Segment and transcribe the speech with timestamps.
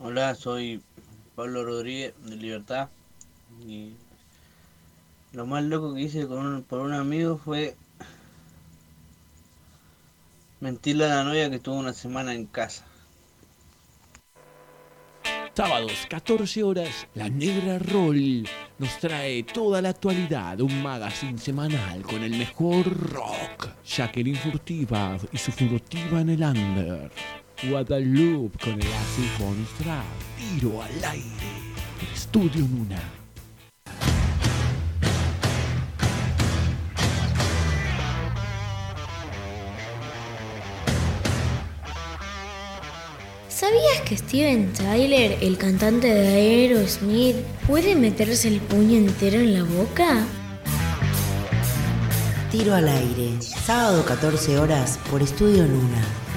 [0.00, 0.80] Hola, soy
[1.34, 2.88] Pablo Rodríguez de Libertad.
[3.66, 3.94] Y
[5.32, 7.76] lo más loco que hice con un, por un amigo fue
[10.60, 12.84] mentirle a la novia que estuvo una semana en casa.
[15.52, 22.22] Sábados, 14 horas, La Negra Roll nos trae toda la actualidad, un magazine semanal con
[22.22, 23.70] el mejor rock.
[23.84, 27.10] Jacqueline Furtiva y su furtiva en el under.
[27.60, 30.04] Guadalupe con el acid bonus track.
[30.36, 31.24] Tiro al aire.
[32.14, 33.00] Estudio Nuna.
[43.48, 47.34] ¿Sabías que Steven Tyler, el cantante de Aerosmith,
[47.66, 50.24] puede meterse el puño entero en la boca?
[52.52, 56.27] Tiro al aire, sábado 14 horas por Estudio Luna.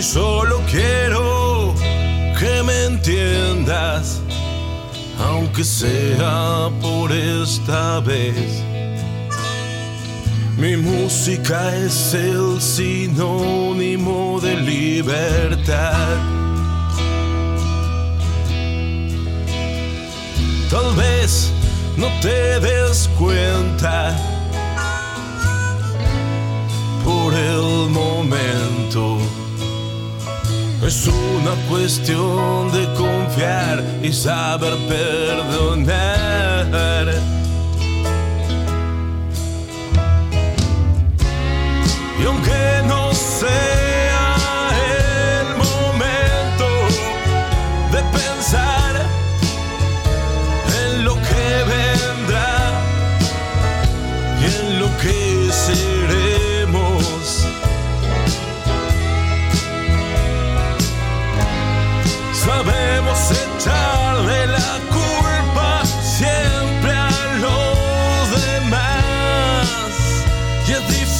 [0.00, 1.74] Hoy solo quiero
[2.38, 4.22] que me entiendas,
[5.18, 8.62] aunque sea por esta vez.
[10.56, 16.16] Mi música es el sinónimo de libertad.
[20.70, 21.52] Tal vez
[21.98, 24.16] no te des cuenta
[27.04, 29.18] por el momento.
[30.90, 36.66] Es una cuestión de confiar y saber perdonar.
[42.20, 43.79] Y aunque no sea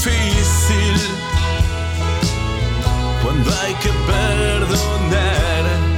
[0.03, 0.95] difícil
[3.23, 5.90] cuando hay que perdonar.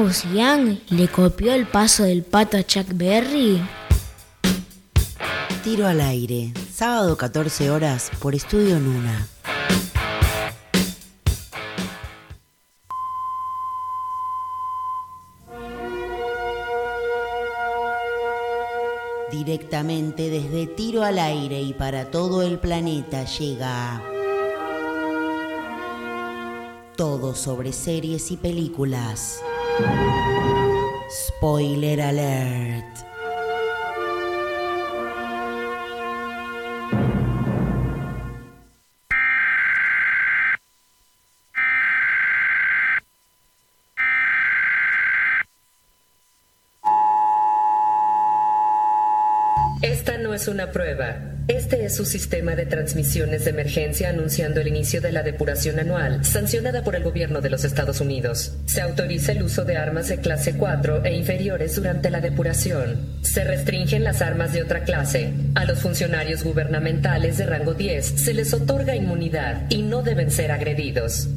[0.00, 0.24] Angus
[0.88, 3.60] le copió el paso del pato a Chuck Berry?
[5.62, 9.26] Tiro al aire, sábado 14 horas por Estudio Nuna.
[19.30, 24.02] Directamente desde Tiro al aire y para todo el planeta llega
[26.96, 29.42] todo sobre series y películas.
[31.10, 32.84] Spoiler alert.
[49.82, 51.29] Esta no es una prueba.
[51.70, 56.24] Este es su sistema de transmisiones de emergencia anunciando el inicio de la depuración anual,
[56.24, 58.56] sancionada por el gobierno de los Estados Unidos.
[58.66, 62.96] Se autoriza el uso de armas de clase 4 e inferiores durante la depuración.
[63.22, 65.32] Se restringen las armas de otra clase.
[65.54, 70.50] A los funcionarios gubernamentales de rango 10 se les otorga inmunidad y no deben ser
[70.50, 71.28] agredidos.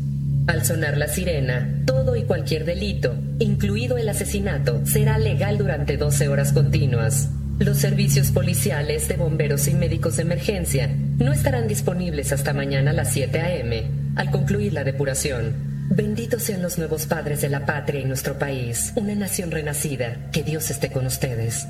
[0.47, 6.27] Al sonar la sirena, todo y cualquier delito, incluido el asesinato, será legal durante 12
[6.27, 7.29] horas continuas.
[7.59, 10.89] Los servicios policiales de bomberos y médicos de emergencia
[11.19, 13.83] no estarán disponibles hasta mañana a las 7 a.m.
[14.15, 15.53] al concluir la depuración.
[15.89, 20.17] Benditos sean los nuevos padres de la patria y nuestro país, una nación renacida.
[20.31, 21.67] Que Dios esté con ustedes.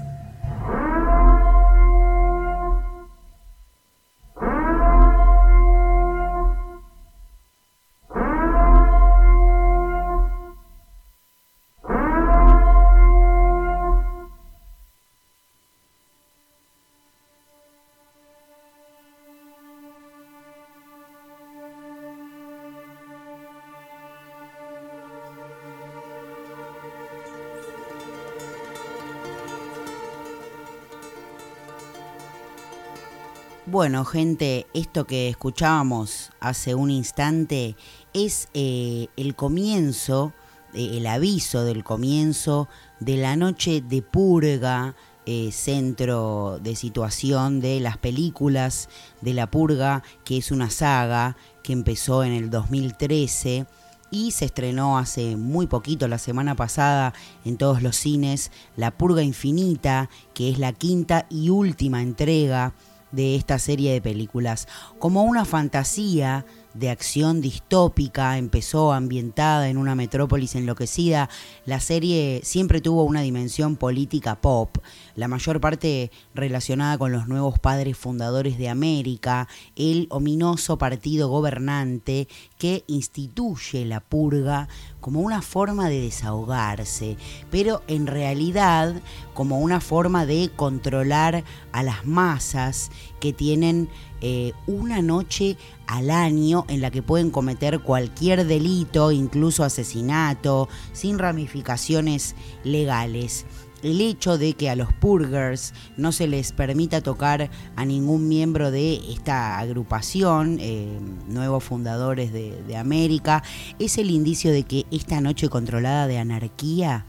[33.74, 37.76] Bueno, gente, esto que escuchábamos hace un instante
[38.14, 40.32] es eh, el comienzo,
[40.76, 47.80] eh, el aviso del comienzo de la noche de purga, eh, centro de situación de
[47.80, 48.90] las películas
[49.22, 53.66] de la purga, que es una saga que empezó en el 2013
[54.12, 59.24] y se estrenó hace muy poquito, la semana pasada, en todos los cines, La Purga
[59.24, 62.76] Infinita, que es la quinta y última entrega
[63.14, 64.68] de esta serie de películas.
[65.00, 71.30] Como una fantasía de acción distópica, empezó ambientada en una metrópolis enloquecida,
[71.66, 74.78] la serie siempre tuvo una dimensión política pop,
[75.16, 82.28] la mayor parte relacionada con los nuevos padres fundadores de América, el ominoso partido gobernante
[82.58, 84.68] que instituye la purga
[85.00, 87.18] como una forma de desahogarse,
[87.52, 88.96] pero en realidad
[89.34, 92.90] como una forma de controlar a las masas
[93.20, 93.90] que tienen
[94.22, 95.58] eh, una noche
[95.94, 103.46] al año en la que pueden cometer cualquier delito, incluso asesinato, sin ramificaciones legales.
[103.84, 108.72] El hecho de que a los purgers no se les permita tocar a ningún miembro
[108.72, 113.44] de esta agrupación, eh, nuevos fundadores de, de América,
[113.78, 117.06] es el indicio de que esta noche controlada de anarquía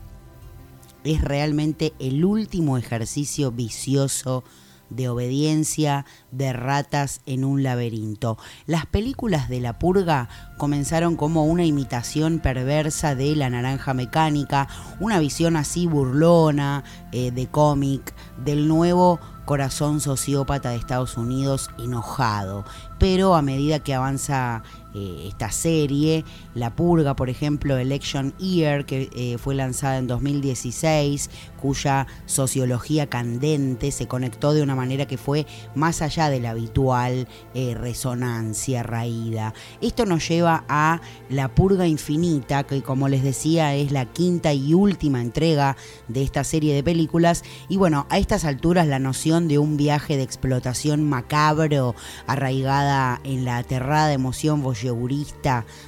[1.05, 4.45] es realmente el último ejercicio vicioso
[4.91, 8.39] de obediencia de ratas en un laberinto.
[8.67, 14.69] Las películas de la purga comenzaron como una imitación perversa de La Naranja Mecánica,
[15.01, 18.15] una visión así burlona eh, de cómic
[18.45, 22.65] del nuevo corazón sociópata de Estados Unidos enojado.
[22.99, 24.63] Pero a medida que avanza
[24.95, 26.25] eh, esta serie,
[26.55, 33.91] La Purga, por ejemplo, Election Year, que eh, fue lanzada en 2016, cuya sociología candente
[33.91, 39.55] se conectó de una manera que fue más allá de la habitual eh, resonancia raída.
[39.81, 44.75] Esto nos lleva a La Purga Infinita, que como les decía es la quinta y
[44.75, 47.43] última entrega de esta serie de películas.
[47.69, 51.95] Y bueno, a estas alturas la noción de un viaje de explotación macabro
[52.27, 54.63] arraigada en la aterrada emoción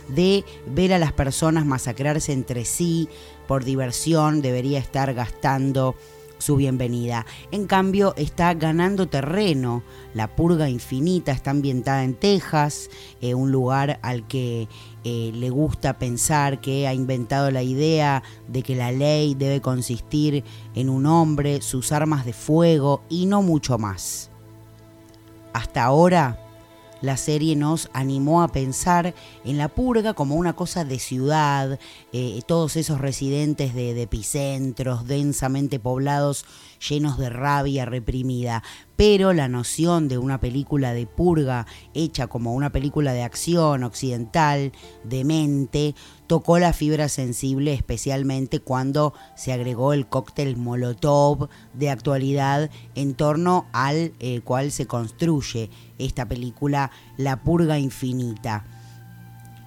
[0.08, 3.08] de ver a las personas masacrarse entre sí
[3.46, 5.94] por diversión debería estar gastando
[6.38, 7.26] su bienvenida.
[7.50, 9.82] En cambio, está ganando terreno.
[10.14, 14.68] La purga infinita está ambientada en Texas, eh, un lugar al que
[15.04, 20.44] eh, le gusta pensar que ha inventado la idea de que la ley debe consistir
[20.74, 24.30] en un hombre, sus armas de fuego y no mucho más.
[25.52, 26.45] Hasta ahora,
[27.06, 31.78] la serie nos animó a pensar en la purga como una cosa de ciudad,
[32.12, 36.44] eh, todos esos residentes de, de epicentros densamente poblados
[36.78, 38.62] llenos de rabia reprimida,
[38.96, 44.72] pero la noción de una película de purga hecha como una película de acción occidental,
[45.04, 45.94] de mente,
[46.26, 53.66] tocó la fibra sensible especialmente cuando se agregó el cóctel Molotov de actualidad en torno
[53.72, 58.64] al eh, cual se construye esta película La Purga Infinita.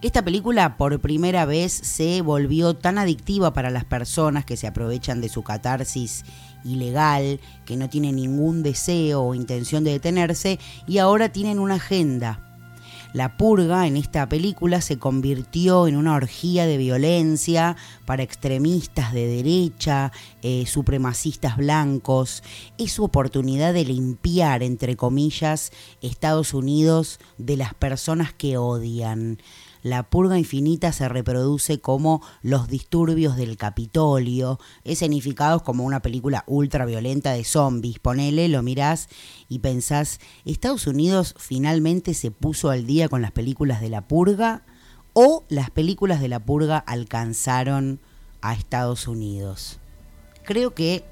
[0.01, 5.19] Esta película por primera vez se volvió tan adictiva para las personas que se aprovechan
[5.19, 6.23] de su catarsis
[6.63, 12.45] ilegal, que no tienen ningún deseo o intención de detenerse y ahora tienen una agenda.
[13.11, 17.75] La purga en esta película se convirtió en una orgía de violencia
[18.05, 20.11] para extremistas de derecha,
[20.43, 22.43] eh, supremacistas blancos.
[22.77, 25.71] Es su oportunidad de limpiar, entre comillas,
[26.03, 29.39] Estados Unidos de las personas que odian
[29.81, 36.85] la purga infinita se reproduce como los disturbios del Capitolio, escenificados como una película ultra
[36.85, 37.99] violenta de zombies.
[37.99, 39.09] Ponele, lo mirás
[39.47, 44.63] y pensás, ¿Estados Unidos finalmente se puso al día con las películas de la purga?
[45.13, 47.99] ¿O las películas de la purga alcanzaron
[48.41, 49.79] a Estados Unidos?
[50.43, 51.03] Creo que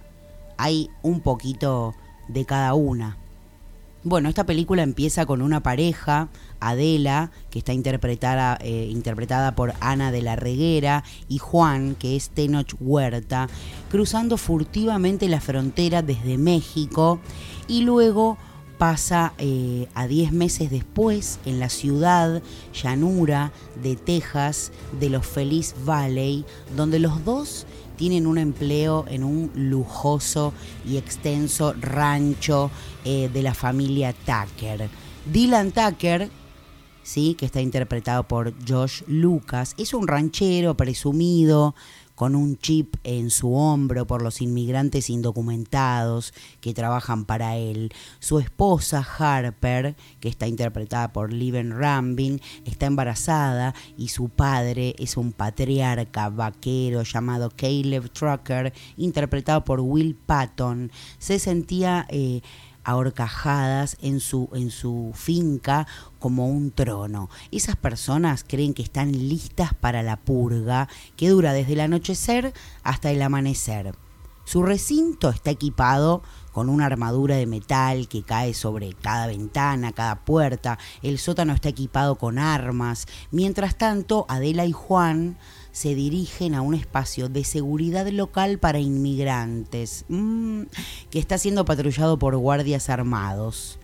[0.58, 1.94] hay un poquito
[2.28, 3.18] de cada una.
[4.04, 6.30] Bueno, esta película empieza con una pareja,
[6.60, 12.30] Adela, que está interpretada, eh, interpretada por Ana de la Reguera, y Juan, que es
[12.30, 13.50] Tenoch Huerta,
[13.90, 17.20] cruzando furtivamente la frontera desde México
[17.68, 18.38] y luego
[18.78, 22.42] pasa eh, a 10 meses después en la ciudad
[22.74, 26.46] llanura de Texas de los Feliz Valley,
[26.76, 30.54] donde los dos tienen un empleo en un lujoso
[30.88, 32.70] y extenso rancho
[33.04, 34.90] eh, de la familia Tucker.
[35.26, 36.30] Dylan Tucker,
[37.08, 37.36] ¿sí?
[37.36, 41.74] que está interpretado por Josh Lucas, es un ranchero presumido
[42.16, 47.94] con un chip en su hombro por los inmigrantes indocumentados que trabajan para él.
[48.20, 55.16] Su esposa Harper, que está interpretada por Liven Rambin, está embarazada y su padre es
[55.16, 60.92] un patriarca vaquero llamado Caleb Trucker, interpretado por Will Patton.
[61.20, 62.06] Se sentía...
[62.10, 62.42] Eh,
[62.88, 65.86] ahorcajadas en su, en su finca
[66.20, 67.30] como un trono.
[67.52, 72.54] Esas personas creen que están listas para la purga que dura desde el anochecer
[72.84, 73.94] hasta el amanecer.
[74.46, 80.24] Su recinto está equipado con una armadura de metal que cae sobre cada ventana, cada
[80.24, 80.80] puerta.
[81.02, 83.06] El sótano está equipado con armas.
[83.32, 85.38] Mientras tanto, Adela y Juan
[85.78, 90.64] se dirigen a un espacio de seguridad local para inmigrantes, mm,
[91.12, 93.78] que está siendo patrullado por guardias armados.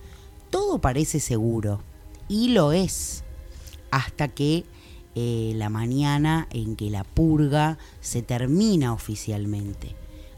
[0.50, 1.82] Todo parece seguro,
[2.28, 3.22] y lo es,
[3.92, 4.64] hasta que
[5.14, 9.94] eh, la mañana en que la purga se termina oficialmente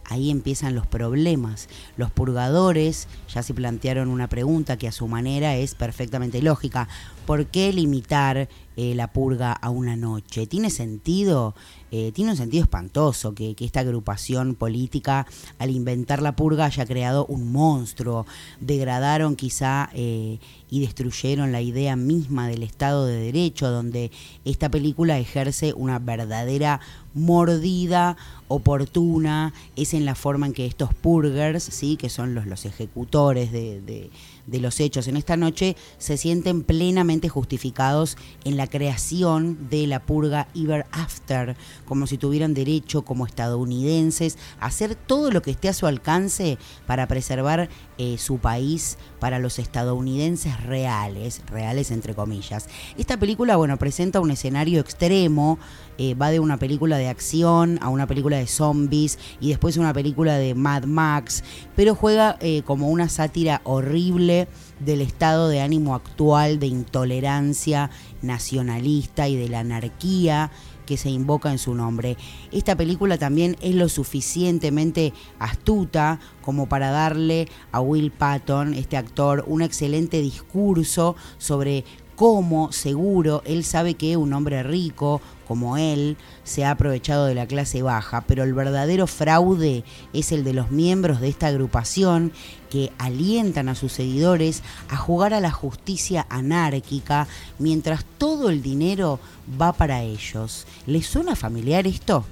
[0.08, 1.68] ahí empiezan los problemas.
[1.96, 6.88] Los purgadores ya se plantearon una pregunta que a su manera es perfectamente lógica.
[7.26, 10.46] ¿Por qué limitar eh, la purga a una noche?
[10.46, 11.56] ¿Tiene sentido?
[11.90, 15.26] Eh, tiene un sentido espantoso que, esta agrupación política,
[15.58, 18.26] al inventar la purga, haya creado un monstruo.
[18.60, 20.38] Degradaron quizá eh,
[20.70, 24.12] y destruyeron la idea misma del Estado de Derecho, donde
[24.44, 26.80] esta película ejerce una verdadera
[27.14, 28.16] mordida
[28.48, 31.96] oportuna, es en la forma en que estos purgers, ¿sí?
[31.96, 34.10] que son los, ejecutores de,
[34.46, 40.02] de los hechos en esta noche, se sienten plenamente justificados en la creación de la
[40.02, 45.68] purga Ever After, como si tuvieran derecho como estadounidenses a hacer todo lo que esté
[45.68, 52.68] a su alcance para preservar eh, su país para los estadounidenses reales, reales entre comillas.
[52.98, 55.58] Esta película, bueno, presenta un escenario extremo,
[55.98, 59.92] eh, va de una película de acción a una película de zombies y después una
[59.92, 61.42] película de Mad Max,
[61.74, 64.48] pero juega eh, como una sátira horrible
[64.80, 67.90] del estado de ánimo actual de intolerancia
[68.22, 70.50] nacionalista y de la anarquía
[70.86, 72.16] que se invoca en su nombre.
[72.52, 79.44] Esta película también es lo suficientemente astuta como para darle a Will Patton, este actor,
[79.48, 81.84] un excelente discurso sobre
[82.16, 87.46] cómo seguro él sabe que un hombre rico como él se ha aprovechado de la
[87.46, 92.32] clase baja, pero el verdadero fraude es el de los miembros de esta agrupación
[92.70, 99.20] que alientan a sus seguidores a jugar a la justicia anárquica mientras todo el dinero
[99.60, 100.66] va para ellos.
[100.86, 102.24] ¿Les suena familiar esto?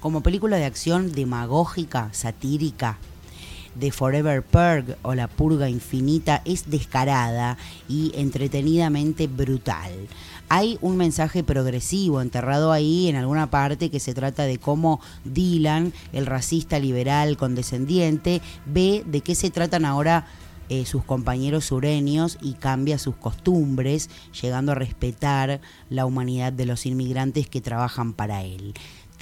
[0.00, 2.98] Como película de acción demagógica, satírica,
[3.74, 7.56] de Forever Purge o La Purga Infinita es descarada
[7.88, 9.92] y entretenidamente brutal.
[10.48, 15.92] Hay un mensaje progresivo enterrado ahí en alguna parte que se trata de cómo Dylan,
[16.12, 20.26] el racista liberal condescendiente, ve de qué se tratan ahora
[20.68, 24.08] eh, sus compañeros sureños y cambia sus costumbres,
[24.40, 25.60] llegando a respetar
[25.90, 28.72] la humanidad de los inmigrantes que trabajan para él.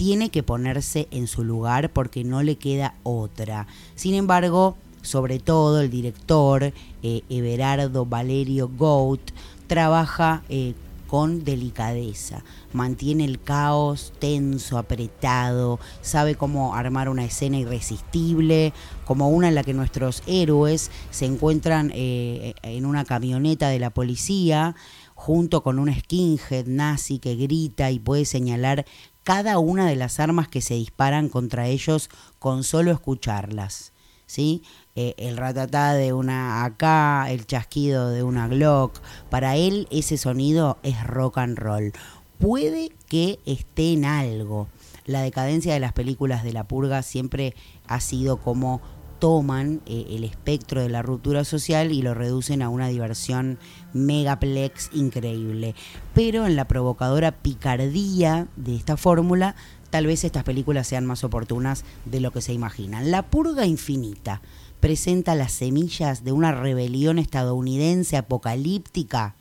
[0.00, 3.66] Tiene que ponerse en su lugar porque no le queda otra.
[3.96, 9.20] Sin embargo, sobre todo el director eh, Everardo Valerio Goat
[9.66, 10.72] trabaja eh,
[11.06, 12.42] con delicadeza,
[12.72, 18.72] mantiene el caos tenso, apretado, sabe cómo armar una escena irresistible,
[19.04, 23.90] como una en la que nuestros héroes se encuentran eh, en una camioneta de la
[23.90, 24.76] policía
[25.20, 28.86] junto con un skinhead nazi que grita y puede señalar
[29.24, 33.92] cada una de las armas que se disparan contra ellos con solo escucharlas.
[34.26, 34.62] ¿Sí?
[34.94, 39.00] Eh, el ratatá de una AK, el chasquido de una Glock.
[39.28, 41.92] Para él ese sonido es rock and roll.
[42.38, 44.68] Puede que esté en algo.
[45.04, 47.56] La decadencia de las películas de la purga siempre
[47.88, 48.80] ha sido como
[49.20, 53.58] toman eh, el espectro de la ruptura social y lo reducen a una diversión
[53.92, 55.76] megaplex increíble.
[56.14, 59.54] Pero en la provocadora picardía de esta fórmula,
[59.90, 63.10] tal vez estas películas sean más oportunas de lo que se imaginan.
[63.10, 64.40] La purga infinita
[64.80, 69.36] presenta las semillas de una rebelión estadounidense apocalíptica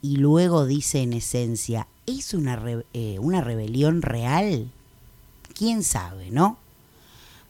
[0.00, 2.60] y luego dice en esencia, ¿es una,
[2.94, 4.70] eh, una rebelión real?
[5.54, 6.58] ¿Quién sabe, no?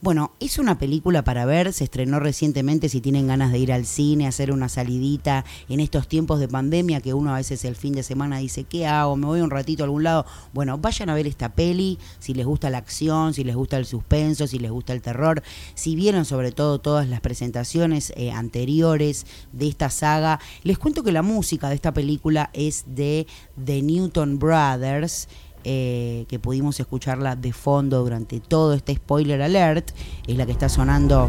[0.03, 3.87] Bueno, es una película para ver, se estrenó recientemente si tienen ganas de ir al
[3.87, 7.95] cine, hacer una salidita en estos tiempos de pandemia que uno a veces el fin
[7.95, 9.17] de semana dice, ¿qué hago?
[9.17, 10.27] ¿Me voy un ratito a algún lado?
[10.53, 13.87] Bueno, vayan a ver esta peli, si les gusta la acción, si les gusta el
[13.87, 15.43] suspenso, si les gusta el terror,
[15.75, 21.13] si vieron sobre todo todas las presentaciones eh, anteriores de esta saga, les cuento que
[21.13, 23.27] la música de esta película es de
[23.65, 25.27] The Newton Brothers,
[25.69, 29.91] eh, que pudimos escucharla de fondo durante todo este spoiler alert,
[30.29, 31.29] es la que está sonando.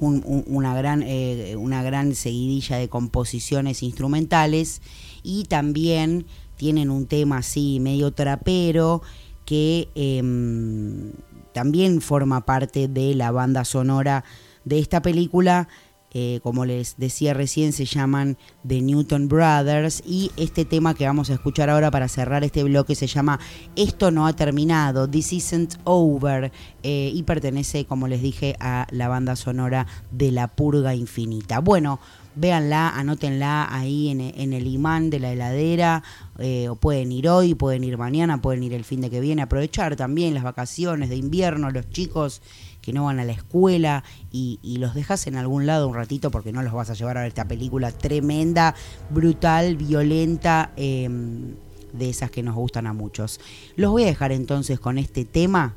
[0.00, 4.82] una, gran, eh, una gran seguidilla de composiciones instrumentales
[5.22, 6.26] y también
[6.56, 9.00] tienen un tema así medio trapero
[9.46, 11.12] que em,
[11.54, 14.22] también forma parte de la banda sonora
[14.66, 15.68] de esta película
[16.14, 21.28] eh, como les decía recién, se llaman The Newton Brothers y este tema que vamos
[21.28, 23.38] a escuchar ahora para cerrar este bloque se llama
[23.76, 26.50] Esto no ha terminado, This Isn't Over
[26.82, 31.58] eh, y pertenece, como les dije, a la banda sonora de La Purga Infinita.
[31.60, 32.00] Bueno,
[32.38, 36.02] véanla, anótenla ahí en, el imán de la heladera,
[36.38, 39.42] eh, o pueden ir hoy, pueden ir mañana, pueden ir el fin de que viene,
[39.42, 42.40] aprovechar también las vacaciones de invierno, los chicos
[42.88, 46.52] que no van a la escuela y, los dejas en algún lado un ratito porque
[46.52, 48.74] no los vas a llevar a ver esta película tremenda,
[49.10, 51.54] brutal, violenta, em,
[51.92, 53.40] de esas que nos gustan a muchos.
[53.76, 55.74] Los voy a dejar entonces con este tema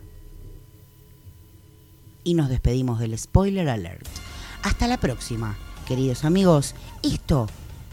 [2.24, 4.08] y nos despedimos del spoiler alert.
[4.63, 6.76] Hasta la próxima, queridos amigos.
[7.04, 7.47] Esto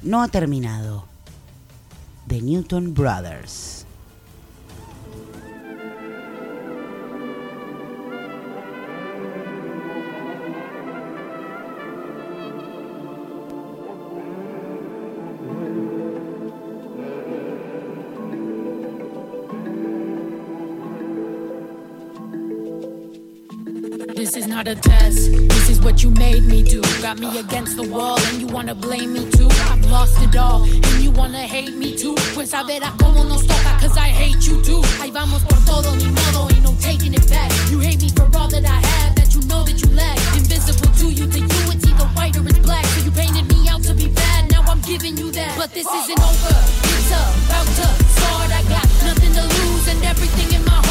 [0.05, 1.07] no ha terminado.
[2.29, 3.88] The Newton Brothers.
[24.59, 25.31] Not a test.
[25.31, 26.83] This is what you made me do.
[27.01, 29.47] Got me against the wall and you wanna blame me too.
[29.71, 32.17] I've lost it all and you wanna hate me too.
[32.35, 34.83] Pues a ver a cómo nos toca, cause I hate you too.
[35.01, 37.53] Ahí vamos por todo, ni modo, ain't no taking it back.
[37.71, 40.19] You hate me for all that I have, that you know that you lack.
[40.35, 42.85] Invisible to you, to you it's either white or it's black.
[42.87, 45.57] So you painted me out to be bad, now I'm giving you that.
[45.57, 48.51] But this isn't over, it's about to start.
[48.51, 50.88] I got nothing to lose and everything in my heart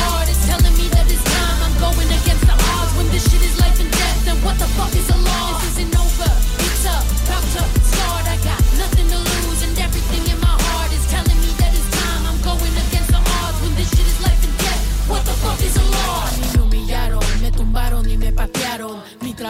[4.43, 5.59] what the fuck is a law?
[5.59, 6.31] This isn't over.
[6.65, 8.23] It's about to start.
[8.27, 11.89] I got nothing to lose, and everything in my heart is telling me that it's
[12.01, 12.23] time.
[12.29, 15.09] I'm going against the odds when this shit is life and death.
[15.09, 15.97] What the fuck is a law?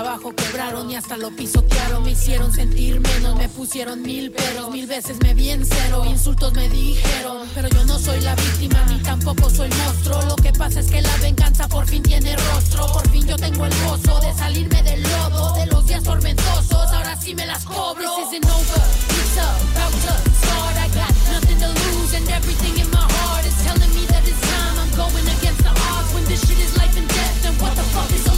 [0.04, 2.04] trabajo quebraron y hasta lo pisotearon.
[2.04, 4.70] Me hicieron sentir menos, me pusieron mil peros.
[4.70, 7.48] Mil veces me vi en cero, insultos me dijeron.
[7.56, 10.22] Pero yo no soy la víctima ni tampoco soy monstruo.
[10.30, 12.86] Lo que pasa es que la venganza por fin tiene rostro.
[12.94, 16.92] Por fin yo tengo el gozo de salirme del lodo, de los días tormentosos.
[16.94, 18.04] Ahora sí me las cobro.
[18.18, 18.84] This isn't over,
[19.18, 20.78] it's about to start.
[20.78, 24.42] I got nothing to lose and everything in my heart is telling me that it's
[24.42, 24.78] time.
[24.78, 27.46] I'm going against the odds when this shit is life and death.
[27.48, 28.37] And what the fuck is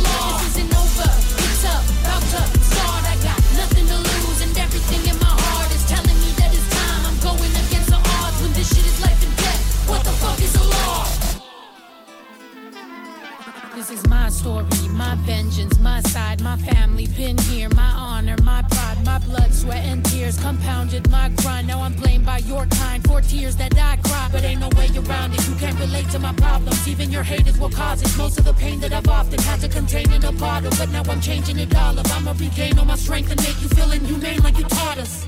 [14.40, 19.54] story, my vengeance, my side, my family been here, my honor, my pride, my blood,
[19.54, 21.68] sweat, and tears compounded my grind.
[21.68, 24.90] Now I'm blamed by your kind for tears that I cry, but ain't no way
[24.96, 25.48] around it.
[25.48, 28.18] You can't relate to my problems, even your haters will cause it.
[28.18, 31.04] Most of the pain that I've often had to contain in a bottle, but now
[31.10, 32.10] I'm changing it all up.
[32.12, 35.28] I'ma regain all my strength and make you feel inhumane like you taught us.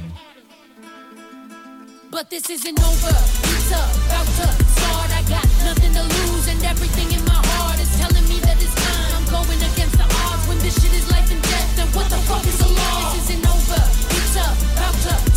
[2.11, 3.15] But this isn't over.
[3.55, 5.09] It's about to start.
[5.15, 8.75] I got nothing to lose, and everything in my heart is telling me that it's
[8.75, 9.15] time.
[9.15, 11.75] I'm going against the odds when this shit is life and death.
[11.77, 13.13] Then what the fuck is the law?
[13.15, 13.79] This isn't over.
[14.11, 15.30] It's about to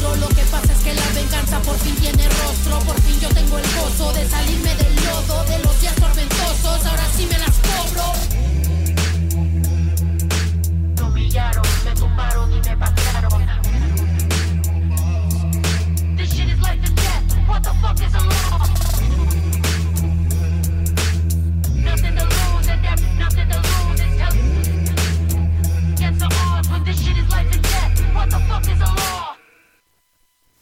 [0.00, 2.78] Lo que pasa es que la venganza por fin tiene rostro.
[2.80, 6.86] Por fin yo tengo el gozo de salirme del lodo de los días tormentosos.
[6.86, 8.12] Ahora sí me las cobro.
[10.96, 13.46] Me humillaron, me tumbaron y me patearon.
[16.16, 17.48] This shit is life and death.
[17.48, 18.37] What the fuck is the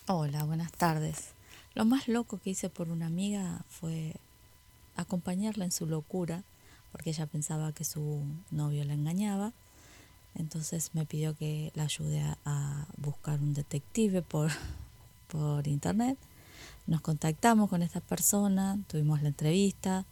[0.09, 1.31] Hola, buenas tardes.
[1.75, 4.15] Lo más loco que hice por una amiga fue
[4.95, 6.45] acompañarla en su locura,
[6.93, 9.53] porque ella pensaba que su novio la engañaba.
[10.37, 14.53] Entonces me pidió que la ayude a, buscar un detective por,
[15.27, 16.17] por internet.
[16.87, 20.05] Nos contactamos con esta persona, tuvimos la entrevista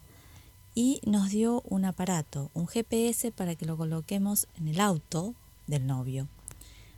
[0.73, 5.35] y nos dio un aparato, un GPS para que lo coloquemos en el auto
[5.67, 6.27] del novio.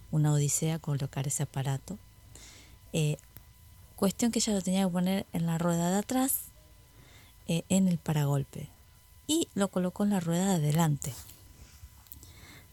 [0.10, 2.00] Una odisea colocar ese aparato.
[3.00, 3.20] Eh,
[3.96, 6.46] cuestión que ella lo tenía que poner en la rueda de atrás,
[7.48, 8.72] eh, en el paragolpe.
[9.28, 11.14] Y lo colocó en la rueda de adelante.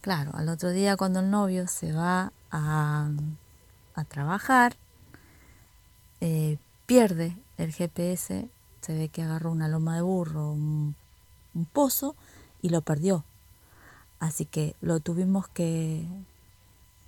[0.00, 3.10] Claro, al otro día cuando el novio se va a,
[3.94, 4.76] a trabajar,
[6.22, 6.56] eh,
[6.86, 8.48] pierde el GPS,
[8.80, 10.94] se ve que agarró una loma de burro, un,
[11.52, 12.16] un pozo
[12.62, 13.26] y lo perdió.
[14.20, 16.06] Así que lo tuvimos que,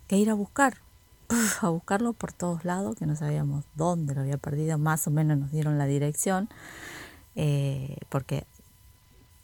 [0.07, 0.83] que ir a buscar,
[1.61, 5.39] a buscarlo por todos lados, que no sabíamos dónde lo había perdido, más o menos
[5.39, 6.49] nos dieron la dirección,
[7.35, 8.45] eh, porque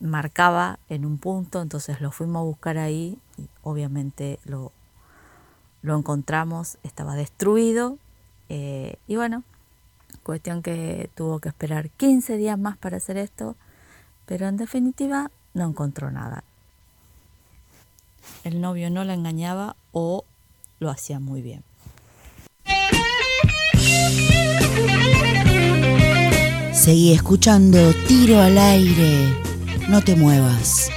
[0.01, 4.73] marcaba en un punto, entonces lo fuimos a buscar ahí y obviamente lo,
[5.83, 7.99] lo encontramos, estaba destruido
[8.49, 9.45] eh, y bueno,
[10.23, 13.57] cuestión que tuvo que esperar 15 días más para hacer esto,
[14.27, 16.45] pero en definitiva no encontró nada.
[18.45, 20.25] El novio no la engañaba o
[20.81, 21.64] lo hacía muy bien.
[26.83, 29.29] Seguí escuchando Tiro al aire.
[29.88, 30.90] No te muevas.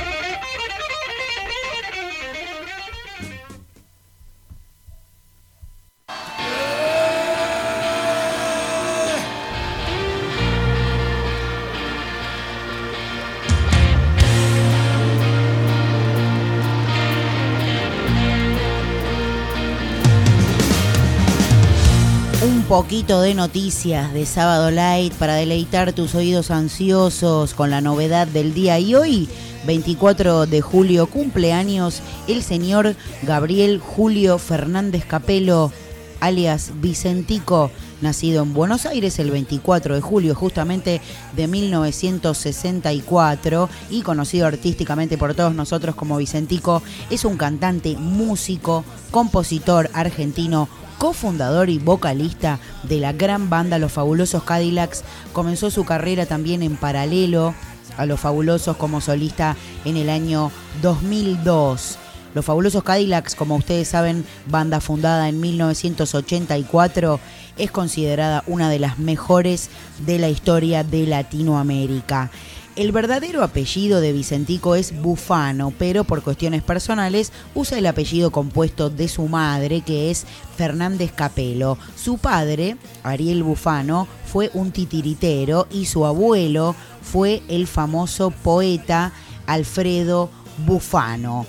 [22.67, 28.55] Poquito de noticias de Sábado Light para deleitar tus oídos ansiosos con la novedad del
[28.55, 28.79] día.
[28.79, 29.29] Y hoy,
[29.67, 35.71] 24 de julio, cumpleaños el señor Gabriel Julio Fernández Capelo,
[36.19, 37.69] alias Vicentico,
[38.01, 41.01] nacido en Buenos Aires el 24 de julio justamente
[41.35, 49.91] de 1964 y conocido artísticamente por todos nosotros como Vicentico, es un cantante, músico, compositor
[49.93, 55.03] argentino, cofundador y vocalista de la gran banda Los Fabulosos Cadillacs,
[55.33, 57.53] comenzó su carrera también en paralelo
[57.97, 59.55] a Los Fabulosos como solista
[59.85, 61.97] en el año 2002.
[62.33, 67.19] Los Fabulosos Cadillacs, como ustedes saben, banda fundada en 1984,
[67.57, 69.69] es considerada una de las mejores
[70.05, 72.31] de la historia de Latinoamérica.
[72.75, 78.89] El verdadero apellido de Vicentico es Bufano, pero por cuestiones personales usa el apellido compuesto
[78.89, 80.25] de su madre, que es
[80.57, 81.77] Fernández Capelo.
[81.95, 89.13] Su padre, Ariel Bufano, fue un titiritero y su abuelo fue el famoso poeta
[89.47, 90.29] Alfredo
[90.65, 91.45] Bufano.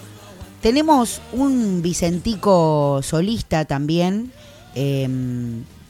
[0.62, 4.30] Tenemos un Vicentico solista también,
[4.76, 5.08] eh,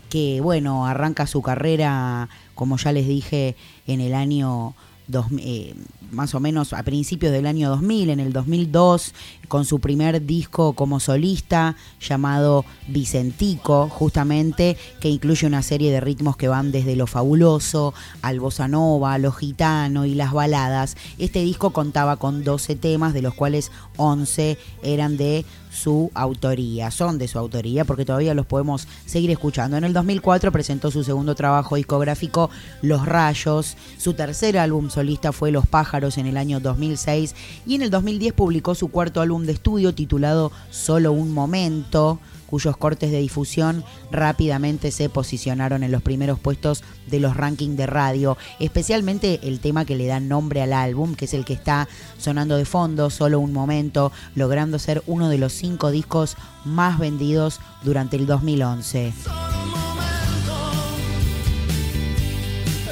[0.09, 3.55] que bueno, arranca su carrera, como ya les dije,
[3.87, 4.75] en el año
[5.09, 5.75] dos- eh,
[6.13, 9.13] más o menos a principios del año 2000, en el 2002,
[9.49, 16.37] con su primer disco como solista llamado Vicentico, justamente, que incluye una serie de ritmos
[16.37, 20.97] que van desde lo fabuloso al bossa nova, lo gitano y las baladas.
[21.19, 25.45] Este disco contaba con 12 temas, de los cuales 11 eran de
[25.77, 29.77] su autoría, son de su autoría porque todavía los podemos seguir escuchando.
[29.77, 32.51] En el 2004 presentó su segundo trabajo discográfico
[32.83, 37.35] Los Rayos, su tercer álbum solista fue Los Pájaros en el año 2006
[37.67, 42.77] y en el 2010 publicó su cuarto álbum de estudio titulado Solo un Momento cuyos
[42.77, 48.37] cortes de difusión rápidamente se posicionaron en los primeros puestos de los rankings de radio,
[48.61, 52.57] especialmente el tema que le da nombre al álbum, que es el que está sonando
[52.57, 58.17] de fondo, solo un momento, logrando ser uno de los cinco discos más vendidos durante
[58.17, 59.13] el 2011.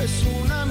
[0.04, 0.63] Es una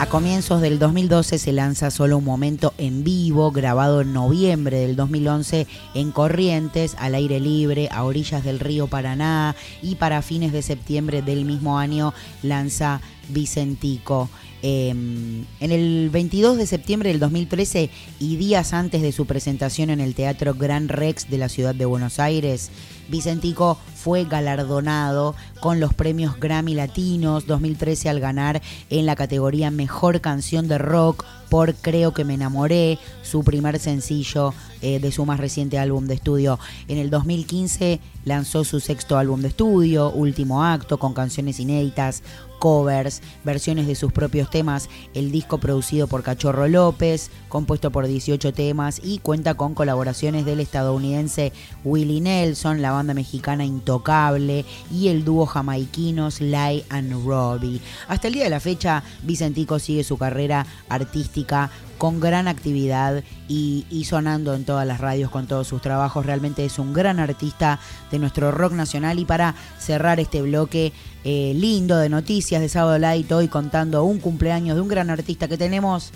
[0.00, 4.96] A comienzos del 2012 se lanza solo un momento en vivo, grabado en noviembre del
[4.96, 10.62] 2011 en Corrientes, al aire libre, a orillas del río Paraná, y para fines de
[10.62, 14.28] septiembre del mismo año lanza Vicentico.
[14.62, 20.00] Eh, en el 22 de septiembre del 2013 y días antes de su presentación en
[20.00, 22.70] el Teatro Gran Rex de la ciudad de Buenos Aires,
[23.08, 30.20] Vicentico fue galardonado con los premios Grammy Latinos 2013 al ganar en la categoría Mejor
[30.20, 35.38] Canción de Rock por Creo que me enamoré, su primer sencillo eh, de su más
[35.38, 36.58] reciente álbum de estudio.
[36.88, 42.22] En el 2015 lanzó su sexto álbum de estudio, Último Acto, con canciones inéditas,
[42.58, 48.52] covers, versiones de sus propios temas, el disco producido por Cachorro López, compuesto por 18
[48.52, 51.52] temas y cuenta con colaboraciones del estadounidense
[51.84, 57.80] Willie Nelson, la banda mexicana Intocable y el dúo jamaiquino Sly and Robbie.
[58.08, 64.04] Hasta el día de la fecha, Vicentico sigue su carrera artística con gran actividad y,
[64.08, 66.26] sonando en todas las radios con todos sus trabajos.
[66.26, 67.78] Realmente es un gran artista
[68.10, 70.92] de nuestro rock nacional y para cerrar este bloque
[71.24, 75.48] eh, lindo de noticias de Sábado Light hoy contando un cumpleaños de un gran artista
[75.48, 76.12] que tenemos.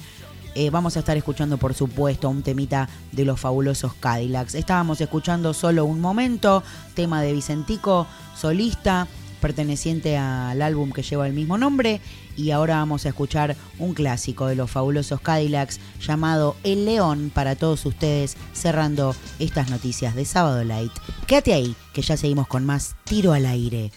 [0.54, 4.54] Eh, vamos a estar escuchando, por supuesto, un temita de los fabulosos Cadillacs.
[4.54, 6.62] Estábamos escuchando solo un momento,
[6.94, 8.06] tema de Vicentico,
[8.36, 9.06] solista,
[9.40, 12.00] perteneciente al álbum que lleva el mismo nombre.
[12.36, 17.56] Y ahora vamos a escuchar un clásico de los fabulosos Cadillacs llamado El León para
[17.56, 20.92] todos ustedes, cerrando estas noticias de Sábado Light.
[21.26, 23.90] Quédate ahí, que ya seguimos con más tiro al aire.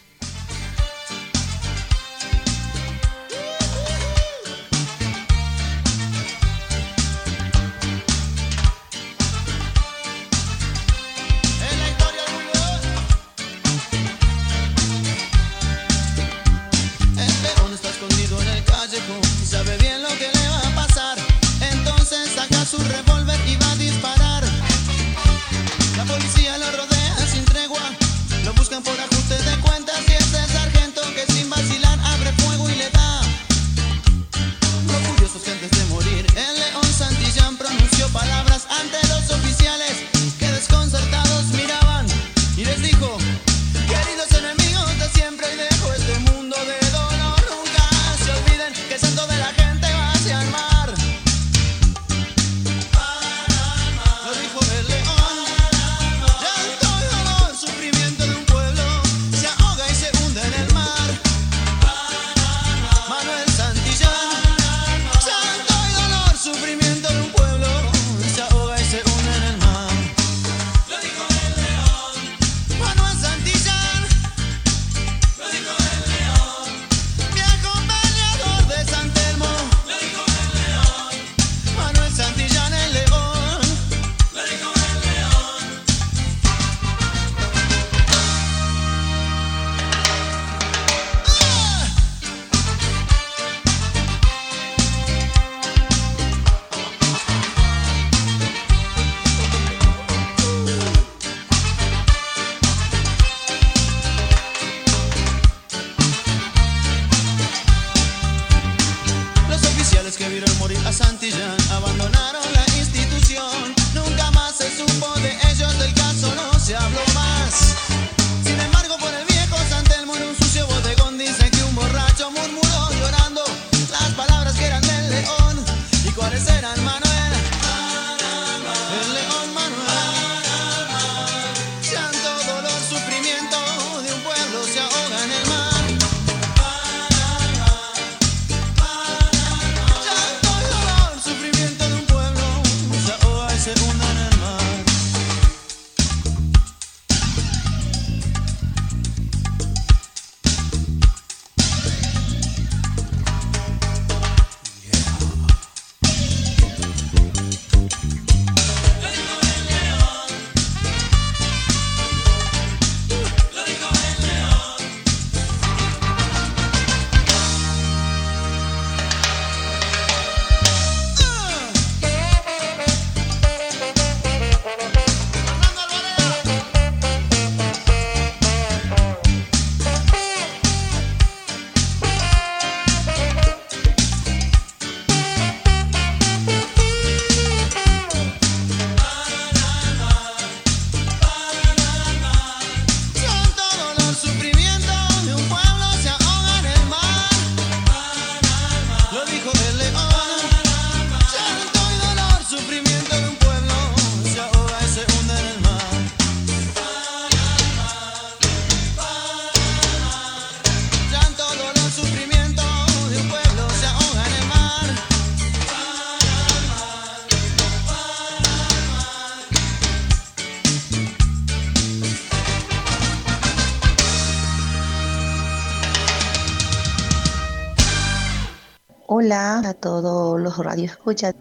[230.52, 231.36] Todos los radioescuchas.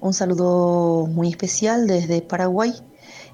[0.00, 2.74] Un saludo muy especial desde Paraguay.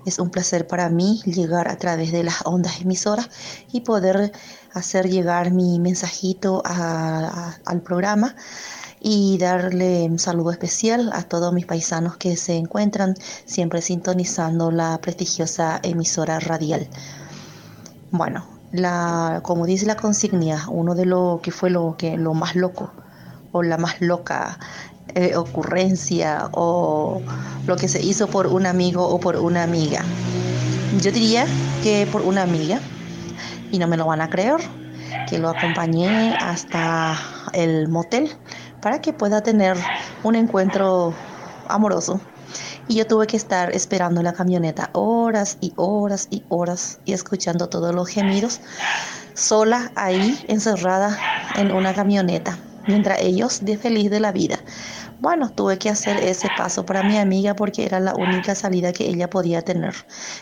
[0.05, 3.29] Es un placer para mí llegar a través de las ondas emisoras
[3.73, 4.33] y poder
[4.73, 8.35] hacer llegar mi mensajito al programa
[9.01, 14.99] y darle un saludo especial a todos mis paisanos que se encuentran siempre sintonizando la
[15.01, 16.89] prestigiosa emisora radial.
[18.11, 22.57] Bueno, la, como dice la consigna, uno de lo que fue lo que lo más
[22.57, 22.93] loco
[23.53, 24.59] o la más loca
[25.15, 27.21] eh, ocurrencia o
[27.67, 30.03] lo que se hizo por un amigo o por una amiga.
[31.01, 31.47] Yo diría
[31.83, 32.81] que por una amiga
[33.71, 34.57] y no me lo van a creer
[35.29, 37.19] que lo acompañé hasta
[37.53, 38.31] el motel
[38.81, 39.77] para que pueda tener
[40.23, 41.15] un encuentro
[41.69, 42.21] amoroso.
[42.89, 47.69] Y yo tuve que estar esperando la camioneta horas y horas y horas y escuchando
[47.69, 48.61] todos los gemidos
[49.35, 51.19] sola ahí encerrada
[51.57, 54.65] en una camioneta, mientras ellos de feliz de la vida.
[55.23, 59.09] Bueno, tuve que hacer ese paso para mi amiga porque era la única salida que
[59.09, 59.95] ella podía tener.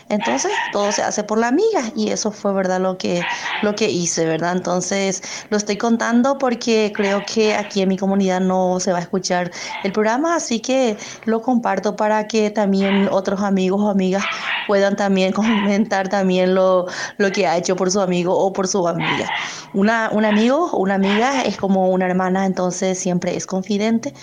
[0.09, 3.21] Entonces, todo se hace por la amiga y eso fue verdad lo que
[3.61, 4.53] lo que hice, ¿verdad?
[4.57, 9.01] Entonces, lo estoy contando porque creo que aquí en mi comunidad no se va a
[9.01, 9.51] escuchar
[9.83, 14.23] el programa, así que lo comparto para que también otros amigos o amigas
[14.65, 16.87] puedan también comentar también lo,
[17.19, 19.29] lo que ha hecho por su amigo o por su amiga.
[19.73, 24.13] Una, un amigo o una amiga es como una hermana, entonces siempre es confidente,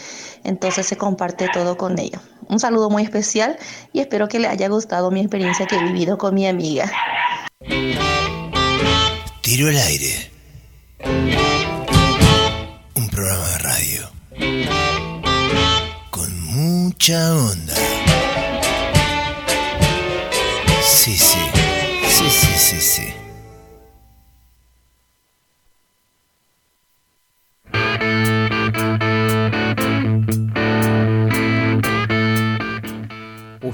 [0.48, 2.20] entonces se comparte todo con ella.
[2.48, 3.58] Un saludo muy especial
[3.92, 6.90] y espero que le haya gustado mi experiencia que he vivido con mi amiga.
[9.42, 10.30] Tiro al aire.
[12.96, 14.10] Un programa de radio.
[16.10, 17.74] Con mucha onda.
[20.82, 21.38] Sí, sí.
[22.08, 23.17] Sí, sí, sí, sí.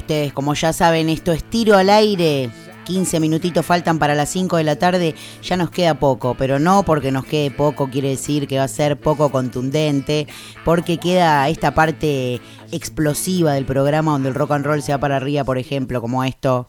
[0.04, 2.50] Ustedes, como ya saben, esto es tiro al aire.
[2.84, 5.14] 15 minutitos faltan para las 5 de la tarde.
[5.42, 8.68] Ya nos queda poco, pero no porque nos quede poco quiere decir que va a
[8.68, 10.26] ser poco contundente,
[10.62, 15.16] porque queda esta parte explosiva del programa donde el rock and roll se va para
[15.16, 16.66] arriba, por ejemplo, como esto.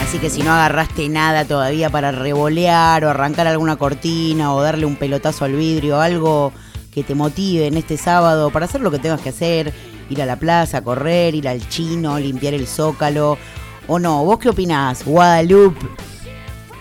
[0.00, 4.86] Así que si no agarraste nada todavía para revolear o arrancar alguna cortina o darle
[4.86, 6.52] un pelotazo al vidrio, algo
[6.96, 9.70] que te motive en este sábado para hacer lo que tengas que hacer,
[10.08, 13.36] ir a la plaza, correr, ir al chino, limpiar el zócalo,
[13.86, 15.04] o no, ¿vos qué opinás?
[15.04, 15.86] Guadalupe.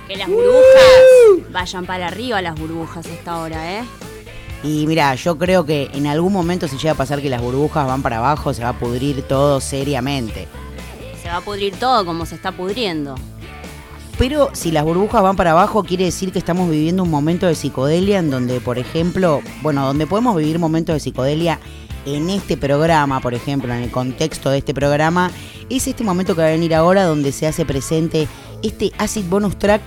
[0.07, 3.83] Que las burbujas vayan para arriba las burbujas hasta ahora, ¿eh?
[4.63, 7.85] Y mira, yo creo que en algún momento si llega a pasar que las burbujas
[7.85, 10.47] van para abajo, se va a pudrir todo seriamente.
[11.21, 13.15] Se va a pudrir todo como se está pudriendo.
[14.17, 17.55] Pero si las burbujas van para abajo, quiere decir que estamos viviendo un momento de
[17.55, 21.59] psicodelia en donde, por ejemplo, bueno, donde podemos vivir momentos de psicodelia
[22.05, 25.31] en este programa, por ejemplo, en el contexto de este programa,
[25.69, 28.27] es este momento que va a venir ahora donde se hace presente
[28.63, 29.81] este Acid Bonus Track.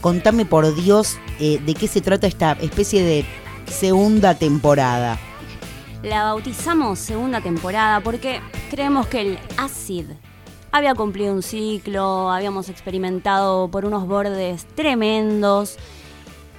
[0.00, 3.24] Contame por Dios eh, de qué se trata esta especie de
[3.66, 5.18] segunda temporada.
[6.04, 10.06] La bautizamos segunda temporada porque creemos que el acid
[10.72, 15.76] había cumplido un ciclo, habíamos experimentado por unos bordes tremendos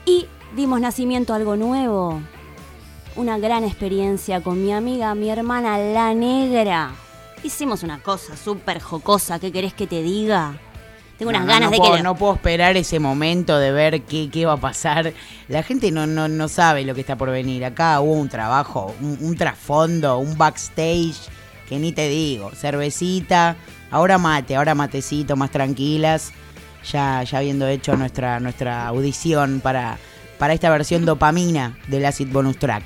[0.06, 2.22] y dimos nacimiento a algo nuevo.
[3.16, 6.92] Una gran experiencia con mi amiga, mi hermana La Negra.
[7.44, 10.58] Hicimos una cosa súper jocosa, ¿qué querés que te diga?
[11.18, 12.04] Tengo unas No, ganas no de puedo, que...
[12.04, 15.14] No puedo esperar ese momento de ver qué, qué va a pasar.
[15.48, 17.66] La gente no, no, no sabe lo que está por venir.
[17.66, 21.18] Acá hubo un trabajo, un, un trasfondo, un backstage,
[21.70, 22.50] que ni te digo.
[22.56, 23.58] Cervecita,
[23.94, 26.34] ahora mate, ahora matecito, más tranquilas.
[26.92, 29.98] Ya, ya habiendo hecho nuestra, nuestra audición para,
[30.38, 32.84] para esta versión dopamina del Acid Bonus Track.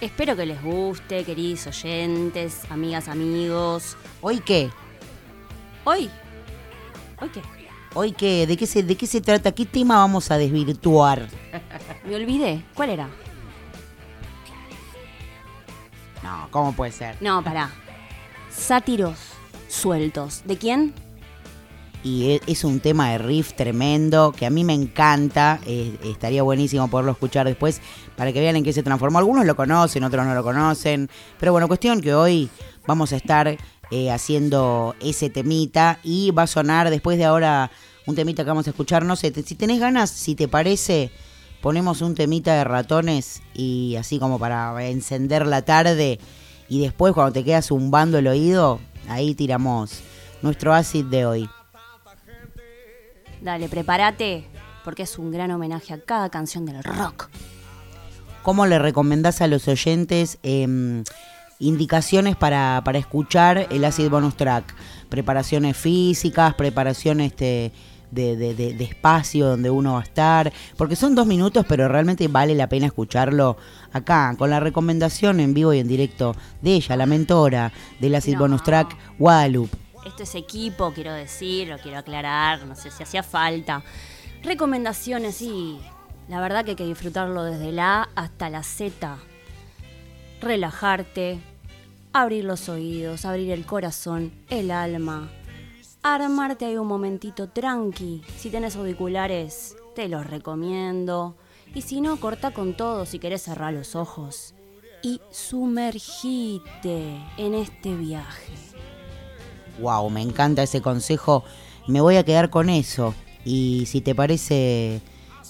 [0.00, 3.98] Espero que les guste, queridos oyentes, amigas, amigos.
[4.22, 4.70] ¿Hoy qué?
[5.84, 6.08] ¿Hoy?
[7.20, 7.42] ¿Hoy qué?
[7.92, 8.46] ¿Hoy qué?
[8.46, 9.52] ¿De qué se, de qué se trata?
[9.52, 11.28] ¿Qué tema vamos a desvirtuar?
[12.06, 12.64] Me olvidé.
[12.74, 13.08] ¿Cuál era?
[16.22, 17.16] No, ¿cómo puede ser?
[17.20, 17.70] No, pará.
[18.48, 19.39] Sátiros
[19.70, 20.42] sueltos.
[20.44, 20.92] ¿De quién?
[22.02, 25.60] y e- es un tema de riff tremendo que a mí me encanta.
[25.66, 27.80] eh, estaría buenísimo poderlo escuchar después
[28.16, 29.18] para que vean en qué se transformó.
[29.18, 31.10] Algunos lo conocen, otros no lo conocen.
[31.38, 32.48] Pero bueno, cuestión que hoy
[32.86, 33.56] vamos a estar
[33.90, 37.70] eh, haciendo ese temita y va a sonar después de ahora
[38.06, 39.04] un temita que vamos a escuchar.
[39.04, 41.10] No sé, si tenés ganas, si te parece,
[41.60, 46.18] ponemos un temita de ratones y así como para encender la tarde.
[46.68, 48.80] Y después, cuando te quedas zumbando el oído,
[49.10, 50.00] ahí tiramos
[50.42, 51.50] nuestro acid de hoy.
[53.40, 54.44] Dale, prepárate,
[54.84, 57.28] porque es un gran homenaje a cada canción del rock.
[58.42, 61.04] ¿Cómo le recomendás a los oyentes em,
[61.58, 64.74] indicaciones para, para escuchar el Acid Bonus Track?
[65.08, 67.72] Preparaciones físicas, preparación este,
[68.10, 70.52] de, de- de- de espacio donde uno va a estar.
[70.76, 73.56] Porque son dos minutos, pero realmente vale la pena escucharlo
[73.92, 78.34] acá, con la recomendación en vivo y en directo de ella, la mentora del Acid
[78.34, 78.40] No.
[78.40, 79.76] Bonus Track, Guadalupe.
[80.06, 83.82] Esto es equipo, quiero decir, lo quiero aclarar, no sé si hacía falta.
[84.42, 85.78] Recomendaciones, sí.
[86.28, 89.18] La verdad que hay que disfrutarlo desde la A hasta la Z.
[90.40, 91.38] Relajarte,
[92.12, 95.28] abrir los oídos, abrir el corazón, el alma.
[96.02, 98.22] Armarte ahí un momentito tranqui.
[98.38, 101.36] Si tenés auriculares, te los recomiendo.
[101.74, 104.54] Y si no, corta con todo si querés cerrar los ojos.
[105.02, 108.54] Y sumergite en este viaje.
[109.78, 111.44] Wow, me encanta ese consejo.
[111.86, 113.14] Me voy a quedar con eso.
[113.44, 115.02] Y si te parece,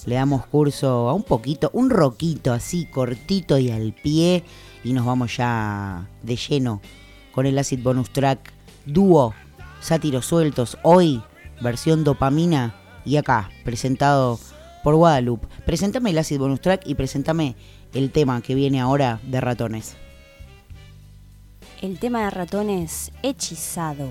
[0.04, 4.42] le damos curso a un poquito, un roquito así, cortito y al pie.
[4.82, 6.80] Y nos vamos ya de lleno
[7.32, 8.52] con el Acid Bonus Track
[8.84, 9.34] dúo,
[9.80, 10.78] sátiros sueltos.
[10.82, 11.22] Hoy,
[11.60, 12.74] versión dopamina.
[13.04, 14.38] Y acá, presentado
[14.84, 15.48] por Guadalupe.
[15.64, 17.56] Presentame el Acid Bonus Track y presentame
[17.94, 19.96] el tema que viene ahora de ratones.
[21.80, 24.08] El tema de ratones hechizado.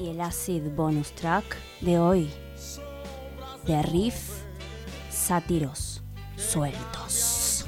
[0.00, 1.44] Y el acid bonus track
[1.80, 2.28] de hoy.
[3.64, 4.42] De riff
[5.08, 6.02] sátiros
[6.36, 7.64] sueltos.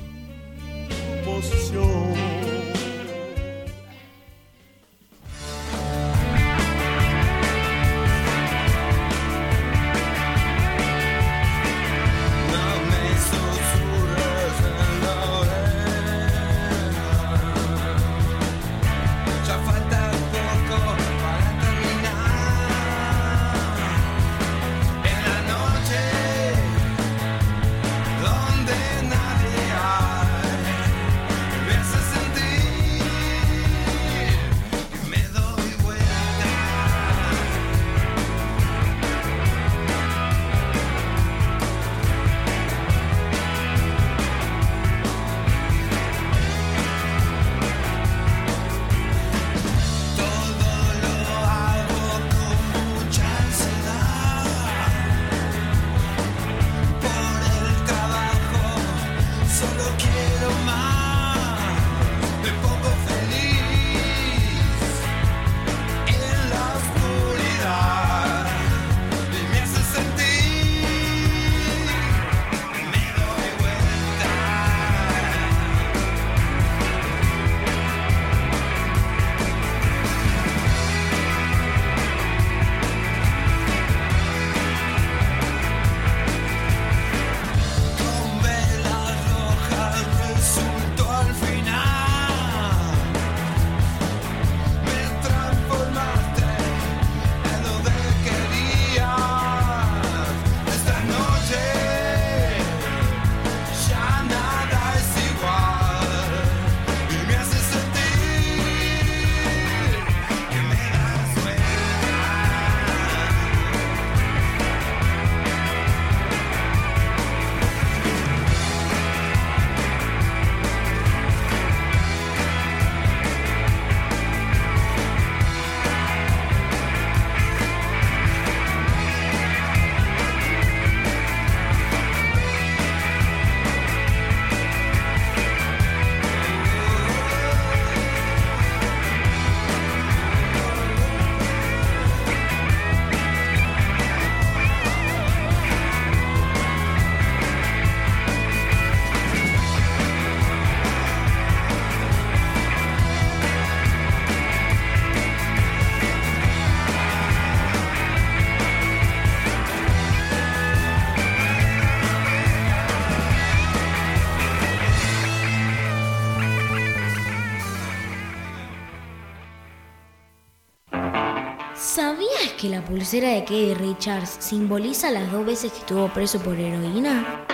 [172.66, 177.44] Que la pulsera de Keith Richards simboliza las dos veces que estuvo preso por heroína?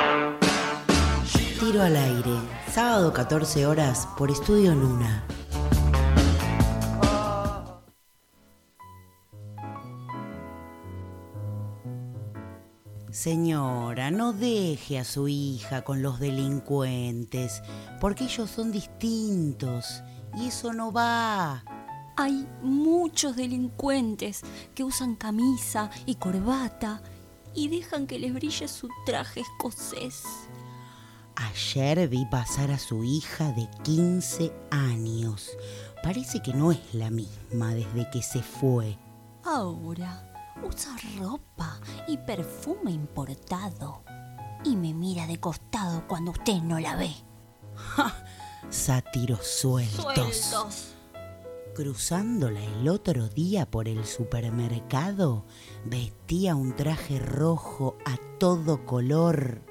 [1.60, 2.30] Tiro al aire,
[2.70, 5.26] sábado 14 horas por Estudio Luna.
[13.10, 17.62] Señora, no deje a su hija con los delincuentes,
[18.00, 20.02] porque ellos son distintos
[20.36, 21.64] y eso no va.
[22.16, 24.42] Hay muchos delincuentes
[24.74, 27.02] que usan camisa y corbata
[27.54, 30.24] y dejan que les brille su traje escocés.
[31.36, 35.50] Ayer vi pasar a su hija de 15 años.
[36.02, 38.98] Parece que no es la misma desde que se fue.
[39.44, 40.28] Ahora
[40.62, 44.02] usa ropa y perfume importado.
[44.64, 47.12] Y me mira de costado cuando usted no la ve.
[48.70, 50.02] Sátiros sueltos.
[50.02, 50.91] Sueltos.
[51.74, 55.46] Cruzándola el otro día por el supermercado,
[55.86, 59.62] vestía un traje rojo a todo color.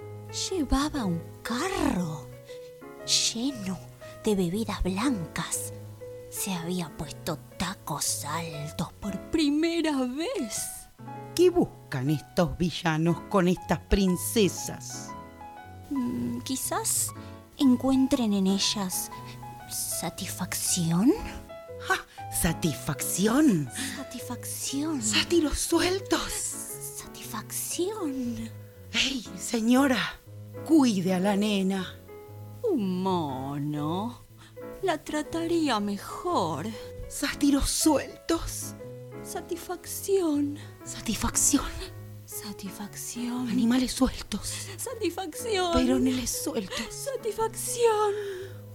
[0.50, 2.28] Llevaba un carro
[3.06, 3.78] lleno
[4.24, 5.74] de bebidas blancas.
[6.32, 10.88] Se había puesto tacos altos por primera vez.
[11.36, 15.12] ¿Qué buscan estos villanos con estas princesas?
[15.92, 17.12] Mm, quizás
[17.58, 19.12] encuentren en ellas
[19.72, 21.12] satisfacción.
[22.32, 23.70] ¿Satisfacción?
[23.98, 25.02] Satisfacción.
[25.02, 26.32] Sátiros sueltos.
[26.32, 28.50] Satisfacción.
[28.94, 30.20] ¡Ey, señora!
[30.66, 32.00] Cuide a la nena.
[32.64, 34.26] Un mono.
[34.82, 36.68] La trataría mejor.
[37.10, 38.76] Sátiros sueltos.
[39.24, 40.58] Satisfacción.
[40.84, 41.66] Satisfacción.
[42.26, 43.50] Satisfacción.
[43.50, 44.48] Animales sueltos.
[44.78, 45.74] Satisfacción.
[45.74, 46.80] Peroneles sueltos.
[46.90, 48.14] Satisfacción.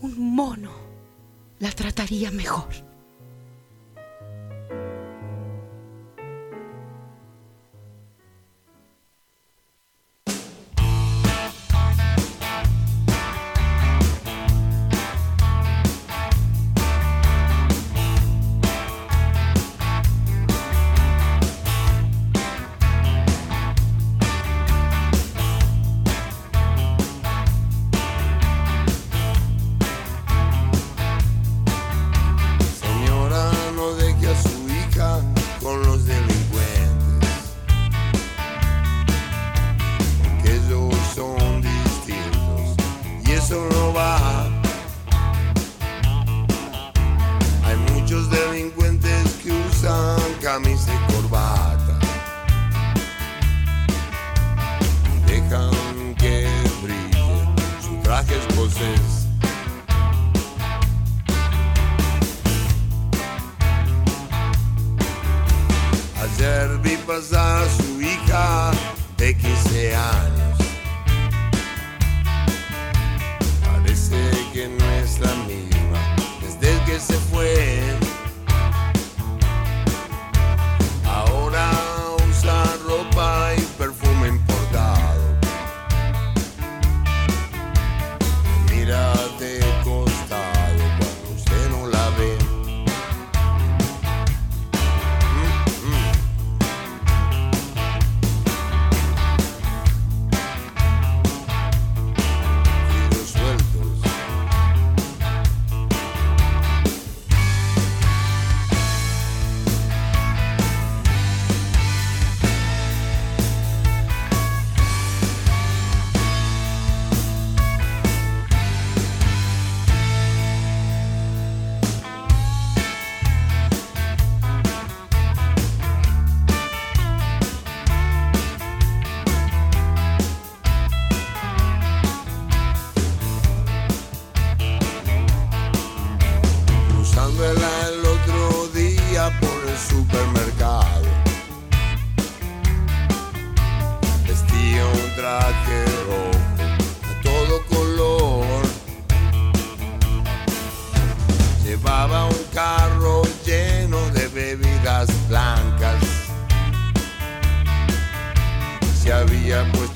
[0.03, 0.71] Un mono.
[1.59, 2.69] La trataría mejor.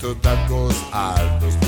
[0.02, 1.59] that goes hard.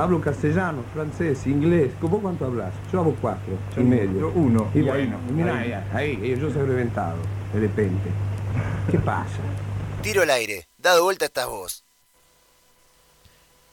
[0.00, 1.92] Hablo castellano, francés, inglés.
[2.00, 2.72] ¿Vos cuánto hablas?
[2.90, 4.18] Yo hablo cuatro, Yo y medio.
[4.18, 4.70] yo uno.
[4.72, 5.72] Y Bueno, mira, ahí.
[5.92, 7.18] ahí, ahí, yo soy reventado,
[7.52, 8.10] de repente.
[8.90, 9.36] ¿Qué pasa?
[10.00, 10.66] Tiro al aire.
[10.78, 11.84] Dado vuelta estás vos.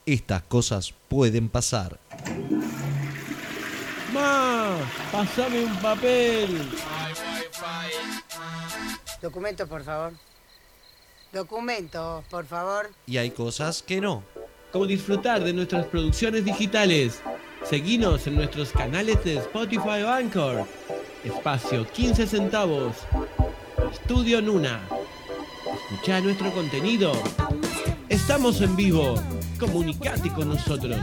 [0.06, 1.98] Estas cosas pueden pasar.
[4.14, 4.80] ¡Ma!
[5.14, 6.70] ¡Pasame un papel!
[9.22, 10.12] Documento, por favor.
[11.32, 12.90] Documento, por favor.
[13.06, 14.24] Y hay cosas que no.
[14.72, 17.22] Como disfrutar de nuestras producciones digitales.
[17.64, 20.66] Seguinos en nuestros canales de Spotify o Anchor.
[21.24, 22.98] Espacio 15 centavos.
[23.92, 24.82] Estudio Nuna.
[25.92, 27.12] Escucha nuestro contenido.
[28.10, 29.16] Estamos en vivo.
[29.60, 31.00] Comunicate con nosotros.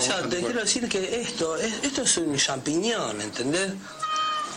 [0.00, 3.72] O sea, te quiero decir que esto, es- esto es un champiñón, ¿entendés?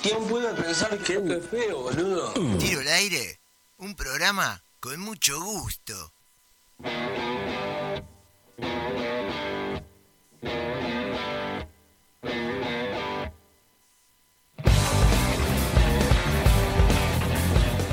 [0.02, 2.32] ¿Quién puede pensar que esto es feo, boludo?
[2.60, 3.42] Tiro al aire,
[3.78, 6.14] un programa con mucho gusto.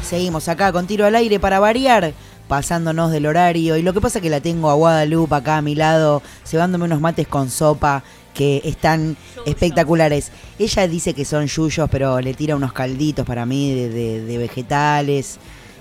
[0.02, 2.14] Seguimos acá con tiro al aire para variar,
[2.50, 3.76] pasándonos del horario.
[3.76, 6.84] Y lo que pasa es que la tengo a Guadalupe acá a mi lado, cebándome
[6.84, 8.02] unos mates con sopa
[8.34, 10.32] que están espectaculares.
[10.58, 14.38] Ella dice que son yuyos, pero le tira unos calditos para mí de, de- de
[14.38, 15.38] vegetales.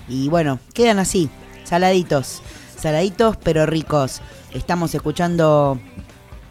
[0.08, 1.28] Y bueno, quedan así,
[1.64, 2.40] saladitos.
[2.78, 4.20] Saladitos pero ricos.
[4.54, 5.78] Estamos escuchando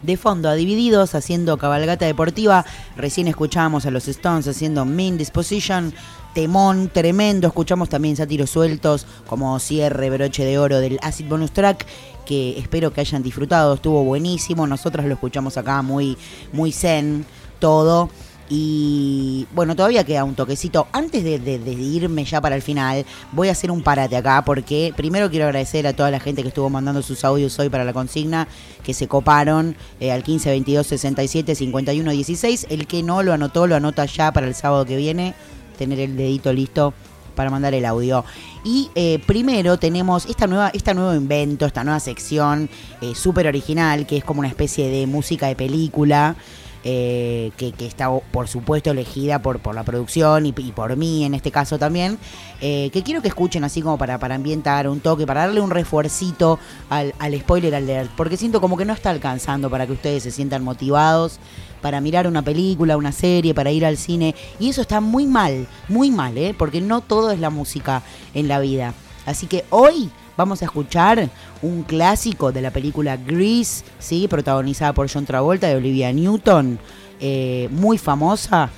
[0.02, 2.64] de fondo a Divididos haciendo cabalgata deportiva.
[2.96, 5.94] Recién escuchábamos a los Stones haciendo Mean Disposition.
[6.34, 7.48] Temón tremendo.
[7.48, 11.86] Escuchamos también sátiros sueltos como cierre, broche de oro del Acid Bonus Track.
[12.24, 13.74] Que espero que hayan disfrutado.
[13.74, 14.66] Estuvo buenísimo.
[14.66, 16.16] Nosotros lo escuchamos acá muy,
[16.52, 17.24] muy zen
[17.58, 18.10] todo.
[18.52, 20.88] Y bueno, todavía queda un toquecito.
[20.90, 25.30] Antes de irme ya para el final, voy a hacer un parate acá porque primero
[25.30, 28.48] quiero agradecer a toda la gente que estuvo mandando sus audios hoy para la consigna,
[28.82, 32.66] que se coparon eh, al 15 22 67 51 16.
[32.70, 35.34] El que no lo anotó, lo anota ya para el sábado que viene,
[35.80, 36.92] tener el dedito listo
[37.34, 38.22] para mandar el audio.
[38.64, 42.68] Y eh, primero tenemos esta nueva, este nuevo invento, esta nueva sección
[43.00, 46.36] eh, súper original, que es como una especie de música de película.
[46.82, 51.34] eh, que, está por supuesto elegida por, por la producción y, y por mí en
[51.34, 52.18] este caso también,
[52.60, 55.70] eh, que quiero que escuchen así como para, para ambientar un toque, para darle un
[55.70, 56.58] refuercito
[56.88, 60.30] al, al spoiler alert, porque siento como que no está alcanzando para que ustedes se
[60.30, 61.38] sientan motivados
[61.80, 65.66] para mirar una película, una serie, para ir al cine, y eso está muy mal,
[65.88, 66.54] muy mal, ¿eh?
[66.56, 68.02] porque no todo es la música
[68.34, 68.94] en la vida.
[69.26, 71.28] Así que hoy vamos a escuchar
[71.62, 74.26] un clásico de la película Grease, ¿sí?
[74.28, 76.78] protagonizada por John Travolta y Olivia Newton,
[77.20, 78.70] eh, muy famosa.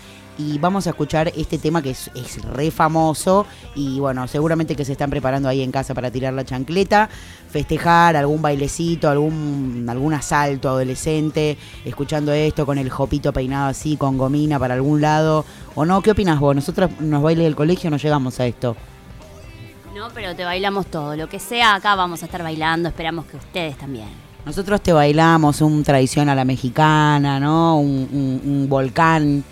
[0.44, 3.46] Y vamos a escuchar este tema que es, es re famoso.
[3.76, 7.08] Y bueno, seguramente que se están preparando ahí en casa para tirar la chancleta,
[7.50, 14.18] festejar algún bailecito, algún, algún asalto adolescente, escuchando esto con el jopito peinado así, con
[14.18, 15.44] gomina para algún lado.
[15.74, 16.02] ¿O no?
[16.02, 16.54] ¿Qué opinas vos?
[16.56, 18.76] Nosotros nos bailes del colegio no llegamos a esto.
[19.94, 21.14] No, pero te bailamos todo.
[21.16, 22.88] Lo que sea, acá vamos a estar bailando.
[22.88, 24.08] Esperamos que ustedes también.
[24.44, 27.78] Nosotros te bailamos un tradición a la mexicana, ¿no?
[27.78, 29.44] Un, un- un volcán.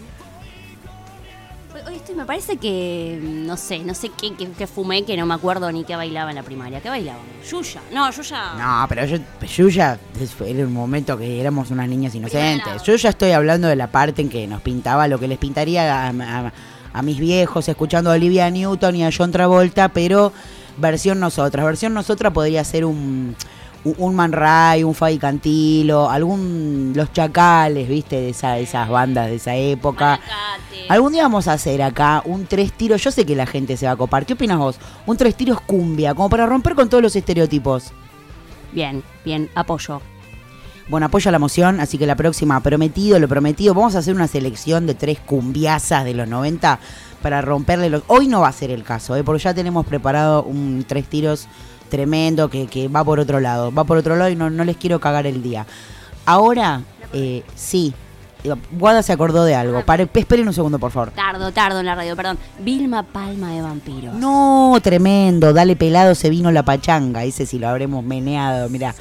[2.20, 3.18] Me parece que.
[3.22, 5.96] mm, No sé, no sé qué, qué- qué fumé, que no me acuerdo ni qué
[5.96, 6.80] bailaba en la primaria.
[6.82, 7.18] ¿Qué bailaba?
[7.50, 7.80] Yuya.
[7.92, 8.52] No, Yuya.
[8.58, 9.16] No, pero yo,
[9.56, 9.98] yo ya,
[10.46, 12.82] era un momento que éramos unas niñas inocentes.
[12.82, 16.08] Yo ya estoy hablando de la parte en que nos pintaba lo que les pintaría
[16.08, 16.52] a, a-
[16.92, 20.32] a mis viejos, escuchando a Olivia Newton y a John Travolta, pero
[20.76, 21.64] versión nosotras.
[21.64, 23.34] Versión nosotras podría ser un,
[23.84, 28.16] un, Man Ray, un Fabi Cantilo, algún Los Chacales, ¿viste?
[28.16, 30.20] De esa, esas bandas de esa época.
[30.88, 33.02] Algún día vamos a hacer acá un tres tiros.
[33.02, 34.26] Yo sé que la gente se va a copar.
[34.26, 34.76] ¿Qué opinas vos?
[35.06, 37.92] Un tres tiros cumbia, como para romper con todos los estereotipos.
[38.72, 40.00] Bien, bien, apoyo.
[40.88, 44.26] Bueno, apoya la moción, así que la próxima, prometido, lo prometido, vamos a hacer una
[44.26, 46.80] selección de tres cumbiazas de los 90
[47.22, 48.02] para romperle los...
[48.08, 49.22] Hoy no va a ser el caso, ¿eh?
[49.22, 51.46] porque ya tenemos preparado un tres tiros
[51.90, 54.78] tremendo que, que va por otro lado, va por otro lado y no, no les
[54.78, 55.66] quiero cagar el día.
[56.24, 56.82] Ahora,
[57.12, 57.92] eh, sí,
[58.72, 59.82] Guada se acordó de algo.
[60.14, 61.10] Esperen un segundo, por favor.
[61.10, 62.38] Tardo, tardo en la radio, perdón.
[62.58, 64.14] Vilma Palma de Vampiros.
[64.14, 68.94] No, tremendo, dale pelado, se vino la pachanga, ese si lo habremos meneado, mira.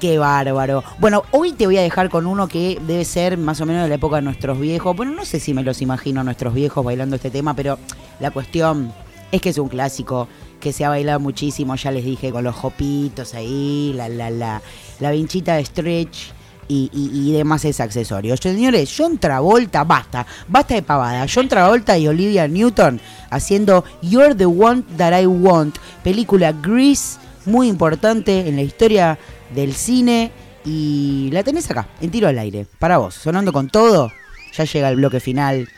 [0.00, 0.84] Qué bárbaro.
[1.00, 3.88] Bueno, hoy te voy a dejar con uno que debe ser más o menos de
[3.88, 4.94] la época de nuestros viejos.
[4.94, 7.80] Bueno, no sé si me los imagino a nuestros viejos bailando este tema, pero
[8.20, 8.92] la cuestión
[9.32, 10.28] es que es un clásico
[10.60, 14.62] que se ha bailado muchísimo, ya les dije, con los jopitos ahí, la, la, la,
[15.00, 16.32] la vinchita de stretch
[16.68, 18.40] y, y, demás es accesorios.
[18.40, 21.26] Señores, John Travolta, basta, basta de pavada.
[21.32, 23.00] John Travolta y Olivia Newton
[23.30, 29.18] haciendo You're the One That I Want, película Grease, muy importante en la historia
[29.54, 30.30] del cine
[30.64, 34.12] y la tenés acá, en tiro al aire, para vos, sonando con todo.
[34.54, 35.68] Ya llega el bloque final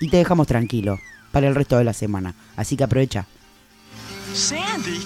[0.00, 0.98] y te dejamos tranquilo
[1.30, 2.34] para el resto de la semana.
[2.56, 3.26] Así que aprovecha.
[4.38, 5.00] Sandy?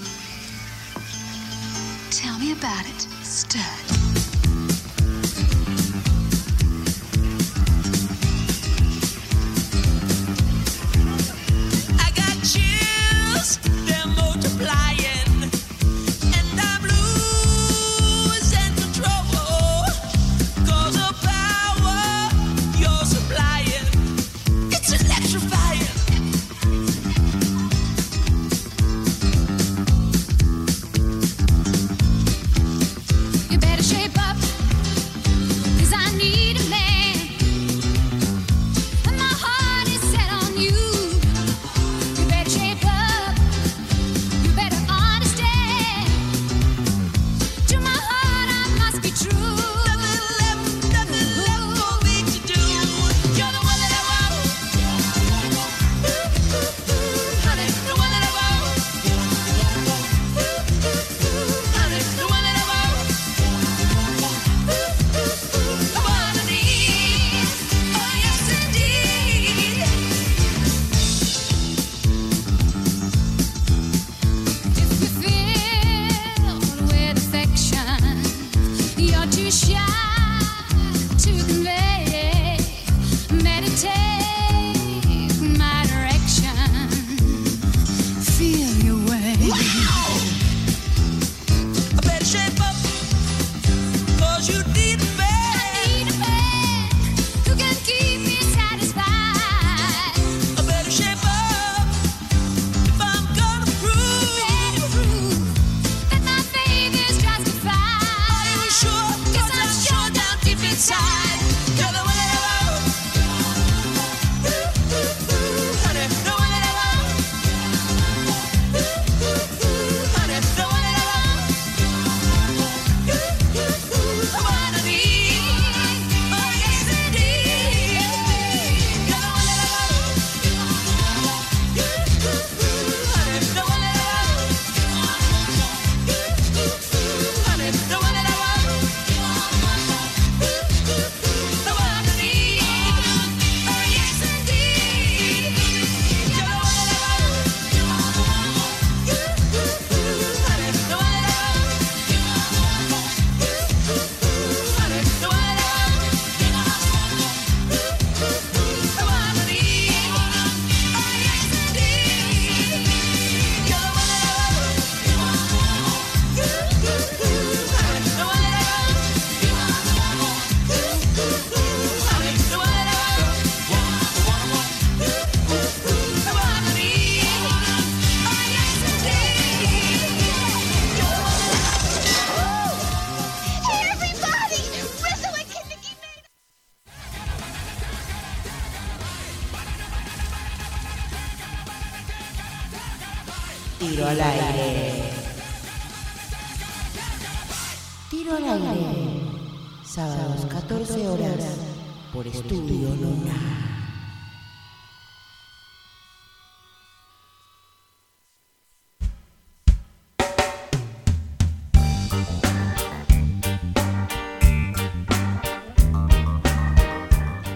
[2.11, 3.82] Tell me about it, stud.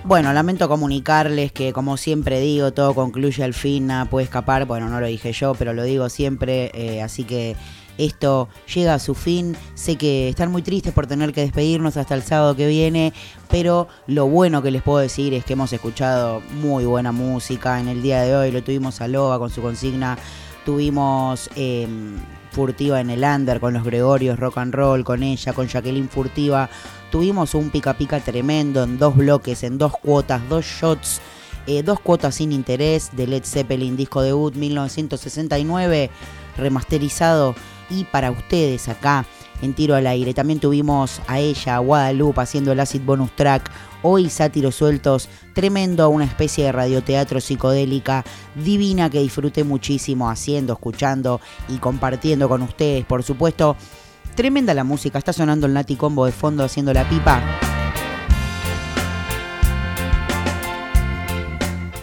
[0.07, 4.65] Bueno, lamento comunicarles que, como siempre digo, todo concluye al fin, nada puede escapar.
[4.65, 6.71] Bueno, no lo dije yo, pero lo digo siempre.
[6.73, 7.57] eh, así que
[7.97, 9.57] esto llega a su fin.
[9.75, 13.11] Sé que están muy tristes por tener que despedirnos hasta el sábado que viene,
[13.49, 17.89] pero lo bueno que les puedo decir es que hemos escuchado muy buena música en
[17.89, 18.51] el día de hoy.
[18.51, 20.17] Lo tuvimos a Loba con su consigna,
[20.63, 21.85] tuvimos eh,
[22.51, 26.69] Furtiva en el Under con los Gregorios, Rock and Roll con ella, con Jacqueline Furtiva.
[27.11, 31.21] Tuvimos un pica pica tremendo en dos bloques, en dos cuotas, dos shots.
[31.67, 36.09] eh, dos cuotas sin interés de Led Zeppelin, disco debut 1969,
[36.57, 37.55] remasterizado
[37.89, 39.25] y para ustedes acá
[39.61, 40.33] en tiro al aire.
[40.33, 43.69] También tuvimos a ella, a Guadalupe, haciendo el acid bonus track.
[44.09, 48.23] Hoy sátiros sueltos, tremendo, una especie de radioteatro psicodélica
[48.55, 53.03] divina que disfruté muchísimo haciendo, escuchando y compartiendo con ustedes.
[53.03, 53.75] Por supuesto,
[54.33, 55.17] tremenda la música.
[55.17, 57.43] Está sonando el Nati Combo de fondo haciendo la pipa.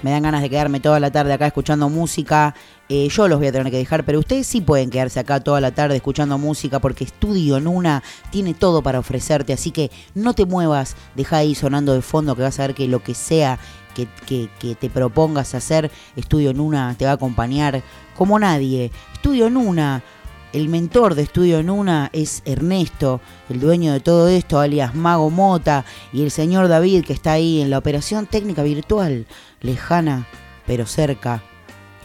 [0.05, 2.55] Me dan ganas de quedarme toda la tarde acá escuchando música.
[2.91, 5.63] Eh, yo los voy a tener que dejar, pero ustedes sí pueden quedarse acá toda
[5.63, 9.55] la tarde escuchando música porque Estudio Nuna tiene todo para ofrecerte.
[9.55, 12.87] Así que no te muevas, deja ahí sonando de fondo que vas a ver que
[12.87, 13.59] lo que sea
[13.95, 17.83] que, que- te propongas hacer, Estudio Nuna te va a acompañar
[18.15, 18.91] como nadie.
[19.15, 20.03] Estudio Nuna.
[20.53, 25.85] El mentor de Estudio Nuna es Ernesto, el dueño de todo esto, alias Mago Mota,
[26.13, 29.27] y el señor David que está ahí en la operación técnica virtual,
[29.65, 30.29] lejana
[30.67, 31.43] pero cerca,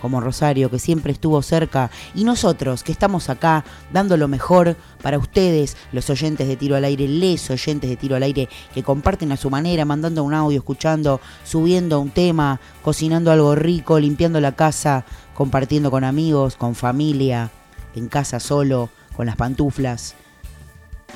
[0.01, 5.17] como Rosario que siempre estuvo cerca, y nosotros que estamos acá dando lo mejor para
[5.17, 9.31] ustedes, los oyentes de Tiro al Aire, les oyentes de Tiro al Aire, que comparten
[9.31, 14.55] a su manera, mandando un audio, escuchando, subiendo un tema, cocinando algo rico, limpiando la
[14.55, 17.51] casa, compartiendo con amigos, con familia,
[17.95, 20.15] en casa solo, con las pantuflas,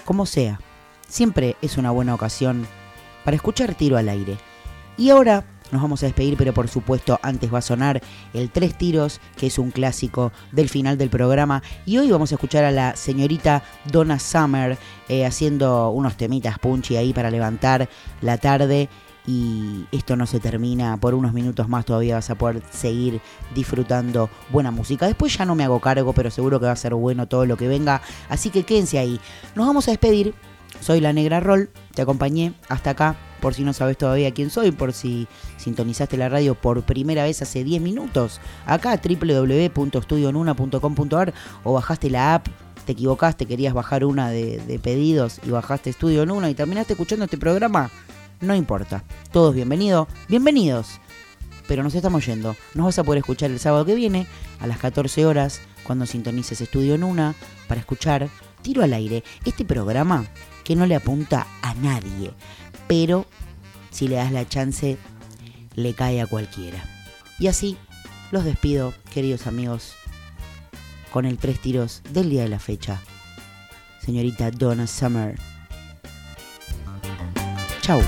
[0.06, 0.60] como sea.
[1.08, 2.68] Siempre es una buena ocasión
[3.24, 4.38] para escuchar Tiro al Aire.
[4.98, 8.02] Y ahora nos vamos a despedir, pero por supuesto antes va a sonar
[8.34, 11.64] el Tres Tiros, que es un clásico del final del programa.
[11.86, 14.78] Y hoy vamos a escuchar a la señorita Donna Summer
[15.10, 17.90] eh, haciendo unos temitas punchy ahí para levantar
[18.22, 18.90] la tarde.
[19.26, 23.22] Y esto no se termina, por unos minutos más todavía vas a poder seguir
[23.56, 25.08] disfrutando buena música.
[25.08, 27.56] Después ya no me hago cargo, pero seguro que va a ser bueno todo lo
[27.56, 28.02] que venga.
[28.28, 29.22] Así que quédense ahí.
[29.56, 30.34] Nos vamos a despedir.
[30.82, 34.72] Soy la Negra Roll, te acompañé hasta acá, por si no sabes todavía quién soy,
[34.72, 35.28] por si
[35.58, 41.34] sintonizaste la radio por primera vez hace 10 minutos, acá www.studionuna.com.ar
[41.66, 42.48] o bajaste la app,
[42.86, 47.26] te equivocaste, querías bajar una de, de pedidos y bajaste Estudio Nuna y terminaste escuchando
[47.26, 47.92] este programa,
[48.40, 51.02] no importa, todos bienvenidos, bienvenidos,
[51.68, 54.26] pero nos estamos yendo, nos vas a poder escuchar el sábado que viene
[54.62, 57.36] a las 14 horas cuando sintonices Estudio Nuna
[57.68, 58.30] para escuchar
[58.62, 60.24] Tiro al Aire, este programa
[60.64, 62.32] que no le apunta a nadie,
[62.88, 63.26] pero
[63.92, 64.98] si le das la chance,
[65.76, 66.84] le cae a cualquiera.
[67.40, 67.78] Y así
[68.32, 69.94] los despido, queridos amigos,
[71.12, 73.02] con el tres tiros del día de la fecha.
[74.04, 75.40] Señorita Donna Summer.
[77.82, 78.02] Chau.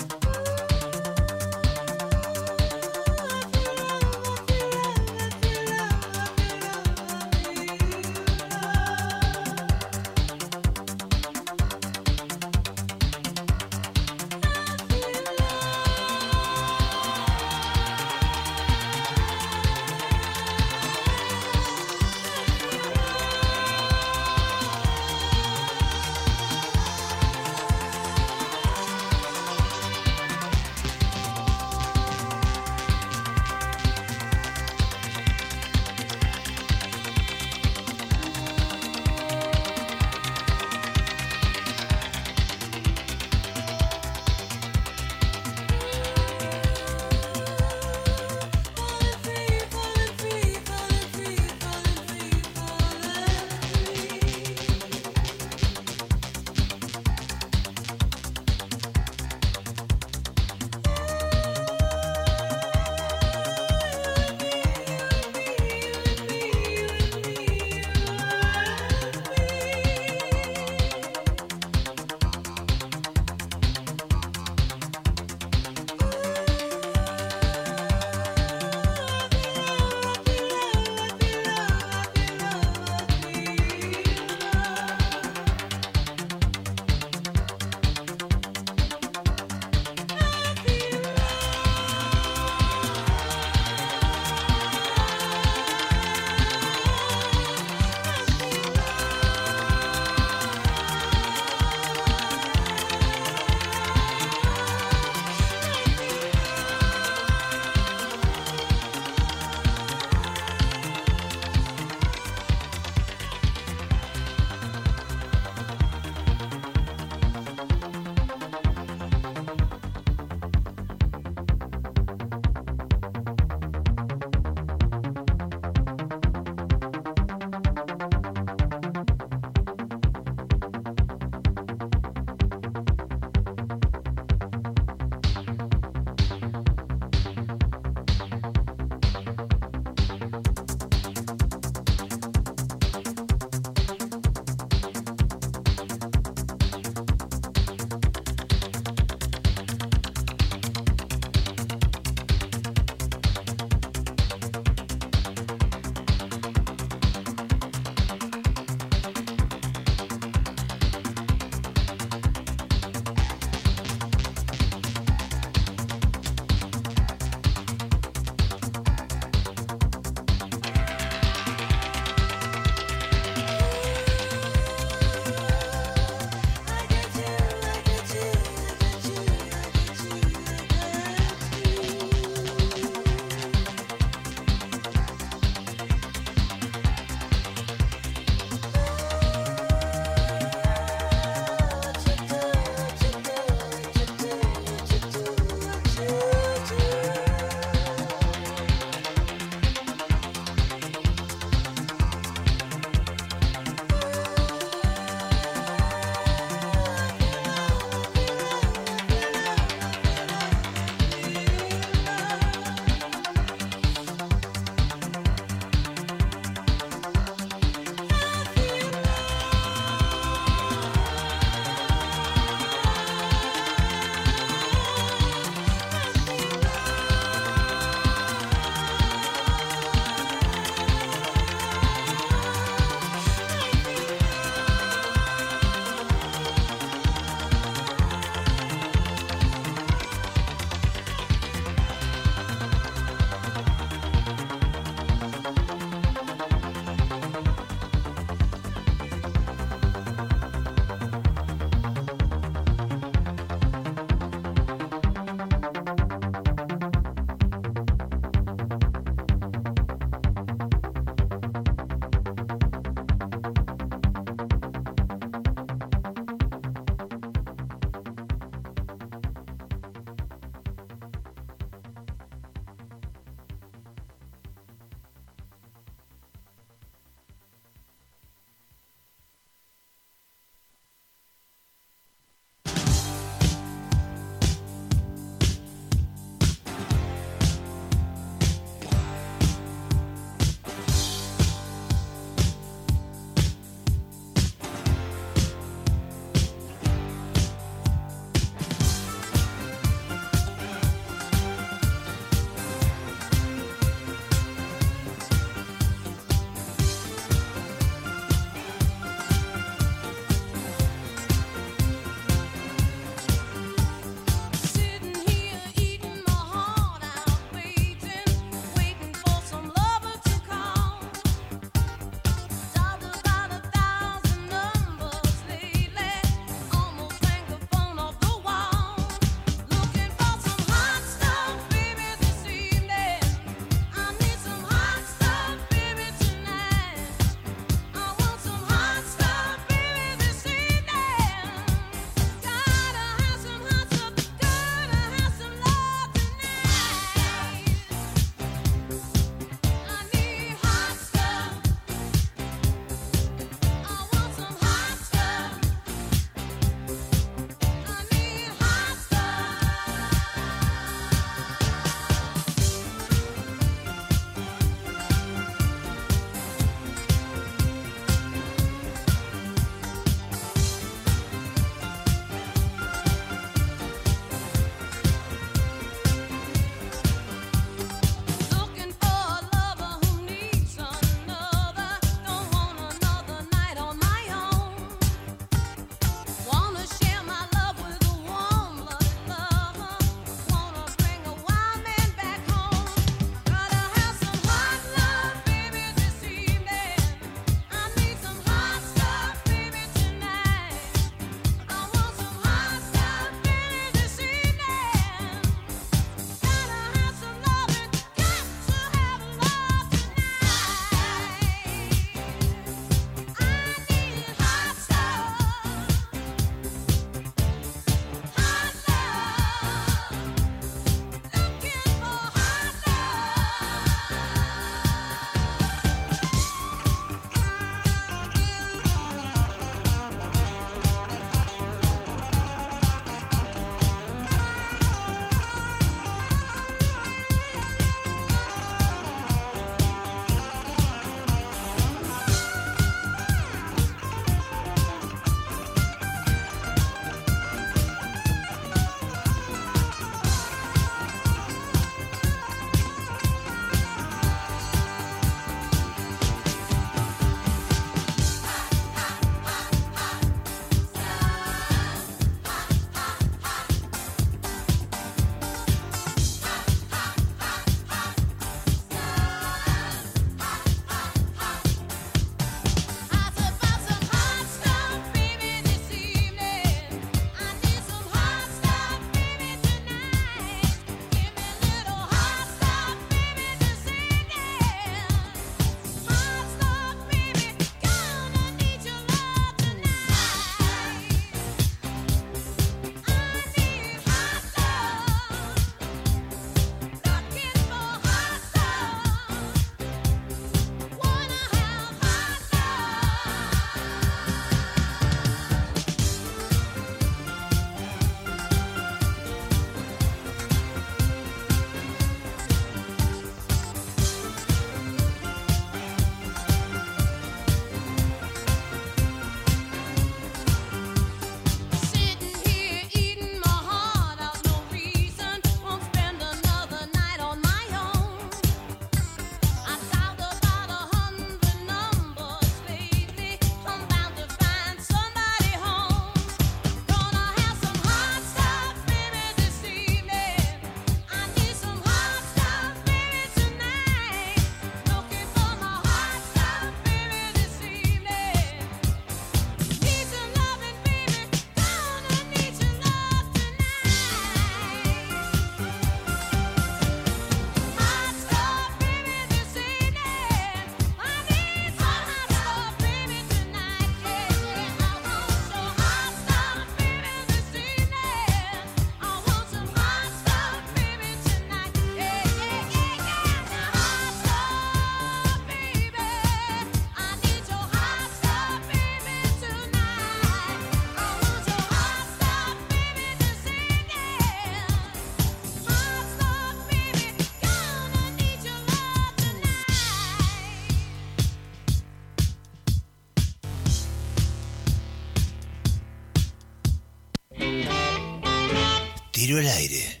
[599.40, 600.00] El aire.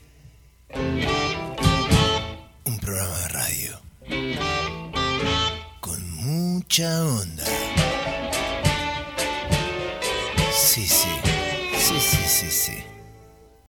[2.66, 3.80] Un programa de radio.
[5.80, 7.06] Con mucha